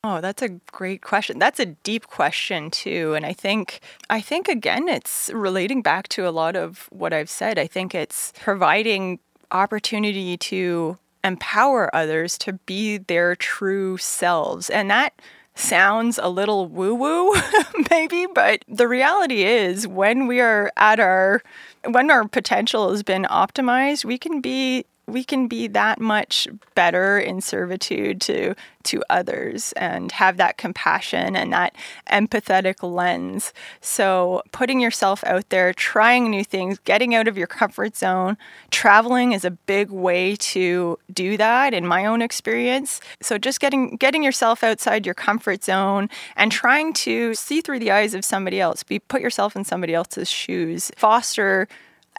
Oh, 0.04 0.22
that's 0.22 0.42
a 0.42 0.50
great 0.72 1.02
question. 1.02 1.40
That's 1.40 1.60
a 1.60 1.66
deep 1.66 2.08
question 2.08 2.72
too, 2.72 3.16
and 3.16 3.26
I 3.26 3.34
think 3.34 3.82
I 4.10 4.22
think 4.22 4.48
again 4.48 4.88
it's 4.88 5.30
relating 5.34 5.82
back 5.82 6.08
to 6.10 6.26
a 6.28 6.32
lot 6.32 6.56
of 6.56 6.88
what 6.90 7.12
I've 7.12 7.30
said. 7.30 7.60
I 7.60 7.68
think 7.68 7.94
it's 7.94 8.32
providing 8.40 9.20
opportunity 9.52 10.38
to 10.38 10.98
empower 11.24 11.94
others 11.94 12.38
to 12.40 12.54
be 12.54 12.98
their 12.98 13.36
true 13.36 13.98
selves. 13.98 14.70
And 14.70 14.90
that 14.90 15.20
sounds 15.56 16.18
a 16.18 16.30
little 16.30 16.68
woo 16.68 16.96
woo, 16.96 17.34
maybe, 17.92 18.26
but 18.34 18.64
the 18.70 18.88
reality 18.88 19.44
is 19.44 19.86
when 19.86 20.28
we 20.28 20.40
are 20.40 20.72
at 20.78 21.02
our 21.02 21.42
when 21.84 22.10
our 22.10 22.26
potential 22.26 22.90
has 22.92 23.04
been 23.04 23.24
optimized, 23.26 24.06
we 24.06 24.18
can 24.18 24.40
be 24.40 24.86
we 25.10 25.24
can 25.24 25.48
be 25.48 25.68
that 25.68 26.00
much 26.00 26.48
better 26.76 27.20
in 27.20 27.42
servitude 27.42 28.22
to 28.22 28.56
to 28.82 29.04
others 29.10 29.74
and 29.74 30.12
have 30.14 30.38
that 30.38 30.58
compassion 30.58 31.36
and 31.36 31.52
that 31.52 31.76
empathetic 32.10 32.82
lens. 32.82 33.54
So, 33.82 34.42
putting 34.52 34.80
yourself 34.80 35.24
out 35.26 35.50
there, 35.50 35.74
trying 35.74 36.30
new 36.30 36.44
things, 36.44 36.80
getting 36.80 37.14
out 37.14 37.28
of 37.28 37.38
your 37.38 37.48
comfort 37.48 37.98
zone, 37.98 38.38
traveling 38.72 39.34
is 39.34 39.44
a 39.44 39.52
big 39.52 39.90
way 39.90 40.36
to 40.38 40.98
do 41.14 41.38
that 41.38 41.74
in 41.74 41.86
my 41.86 42.06
own 42.06 42.22
experience. 42.22 43.02
So, 43.22 43.38
just 43.38 43.60
getting 43.60 43.98
getting 43.98 44.24
yourself 44.24 44.64
outside 44.64 45.06
your 45.06 45.16
comfort 45.16 45.64
zone 45.64 46.10
and 46.36 46.52
trying 46.52 46.94
to 46.94 47.34
see 47.36 47.62
through 47.62 47.80
the 47.80 47.92
eyes 47.92 48.14
of 48.14 48.24
somebody 48.24 48.60
else, 48.62 48.84
be 48.84 49.00
put 49.00 49.22
yourself 49.22 49.56
in 49.56 49.66
somebody 49.66 49.94
else's 49.94 50.30
shoes, 50.30 50.92
foster 50.96 51.68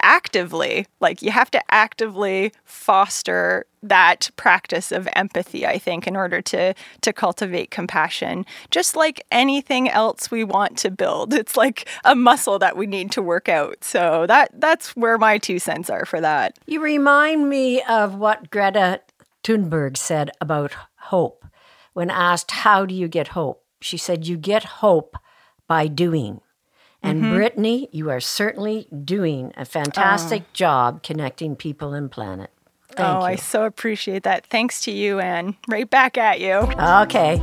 actively 0.03 0.87
like 1.01 1.23
you 1.23 1.31
have 1.31 1.51
to 1.51 1.63
actively 1.73 2.53
foster 2.65 3.67
that 3.83 4.31
practice 4.37 4.93
of 4.93 5.09
empathy 5.15 5.67
i 5.67 5.79
think 5.79 6.07
in 6.07 6.17
order 6.17 6.43
to 6.43 6.75
to 7.01 7.13
cultivate 7.13 7.71
compassion. 7.71 8.45
Just 8.71 8.97
like 8.97 9.25
anything 9.31 9.89
else 9.89 10.31
we 10.31 10.45
want 10.45 10.77
to 10.79 10.91
build 10.91 11.33
it's 11.35 11.57
like 11.57 11.89
a 12.05 12.15
muscle 12.15 12.59
that 12.59 12.77
we 12.77 12.87
need 12.87 13.11
to 13.13 13.23
work 13.23 13.49
out. 13.49 13.83
So 13.85 14.27
that 14.27 14.51
that's 14.55 14.97
where 14.97 15.19
my 15.19 15.39
two 15.39 15.59
cents 15.59 15.91
are 15.91 16.05
for 16.05 16.21
that. 16.21 16.59
You 16.67 16.81
remind 16.81 17.49
me 17.49 17.83
of 17.83 18.15
what 18.15 18.51
greta 18.51 19.01
thunberg 19.45 19.97
said 19.97 20.31
about 20.41 20.73
hope. 20.97 21.45
When 21.93 22.11
asked 22.11 22.51
how 22.51 22.87
do 22.87 22.95
you 22.95 23.09
get 23.09 23.29
hope? 23.29 23.65
She 23.81 23.97
said 23.97 24.27
you 24.27 24.37
get 24.37 24.65
hope 24.65 25.17
by 25.67 25.87
doing 25.87 26.41
and 27.03 27.23
mm-hmm. 27.23 27.35
Brittany, 27.35 27.89
you 27.93 28.11
are 28.11 28.21
certainly 28.21 28.87
doing 29.05 29.53
a 29.57 29.65
fantastic 29.65 30.43
oh. 30.43 30.51
job 30.53 31.03
connecting 31.03 31.57
people 31.57 31.95
and 31.95 32.11
planet. 32.11 32.51
Thank 32.93 33.09
oh, 33.09 33.19
you. 33.21 33.25
I 33.25 33.37
so 33.37 33.65
appreciate 33.65 34.25
that. 34.25 34.47
Thanks 34.47 34.83
to 34.83 34.91
you, 34.91 35.21
Anne. 35.21 35.57
Right 35.69 35.89
back 35.89 36.19
at 36.19 36.41
you. 36.41 36.55
Okay. 36.55 37.41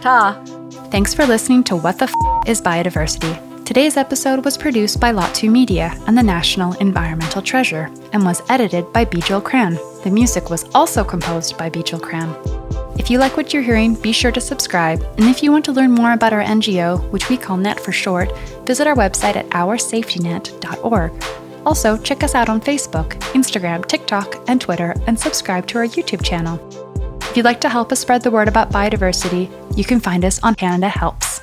Ta. 0.00 0.42
Thanks 0.90 1.14
for 1.14 1.24
listening 1.26 1.62
to 1.64 1.76
What 1.76 1.98
the 1.98 2.04
F 2.04 2.48
is 2.48 2.60
Biodiversity. 2.60 3.64
Today's 3.64 3.96
episode 3.96 4.44
was 4.44 4.58
produced 4.58 4.98
by 4.98 5.12
Lot 5.12 5.32
2 5.34 5.48
Media 5.48 5.94
and 6.08 6.18
the 6.18 6.22
National 6.22 6.72
Environmental 6.78 7.40
Treasure 7.40 7.88
and 8.12 8.24
was 8.24 8.42
edited 8.50 8.92
by 8.92 9.04
Bijal 9.04 9.44
Cran. 9.44 9.74
The 10.02 10.10
music 10.10 10.50
was 10.50 10.64
also 10.74 11.04
composed 11.04 11.56
by 11.56 11.70
Bijal 11.70 12.02
Cran. 12.02 12.34
If 13.00 13.08
you 13.08 13.18
like 13.18 13.34
what 13.34 13.54
you're 13.54 13.62
hearing, 13.62 13.94
be 13.94 14.12
sure 14.12 14.30
to 14.30 14.42
subscribe. 14.42 15.02
And 15.16 15.24
if 15.24 15.42
you 15.42 15.50
want 15.50 15.64
to 15.64 15.72
learn 15.72 15.90
more 15.90 16.12
about 16.12 16.34
our 16.34 16.42
NGO, 16.42 17.10
which 17.10 17.30
we 17.30 17.38
call 17.38 17.56
NET 17.56 17.80
for 17.80 17.92
short, 17.92 18.30
visit 18.66 18.86
our 18.86 18.94
website 18.94 19.36
at 19.36 19.48
oursafetynet.org. 19.48 21.24
Also, 21.64 21.96
check 21.96 22.22
us 22.22 22.34
out 22.34 22.50
on 22.50 22.60
Facebook, 22.60 23.18
Instagram, 23.32 23.86
TikTok, 23.86 24.44
and 24.48 24.60
Twitter, 24.60 24.94
and 25.06 25.18
subscribe 25.18 25.66
to 25.68 25.78
our 25.78 25.86
YouTube 25.86 26.22
channel. 26.22 26.60
If 27.22 27.38
you'd 27.38 27.46
like 27.46 27.62
to 27.62 27.70
help 27.70 27.90
us 27.90 28.00
spread 28.00 28.20
the 28.20 28.30
word 28.30 28.48
about 28.48 28.70
biodiversity, 28.70 29.48
you 29.78 29.84
can 29.84 29.98
find 29.98 30.22
us 30.22 30.38
on 30.42 30.54
Canada 30.54 30.90
Helps. 30.90 31.40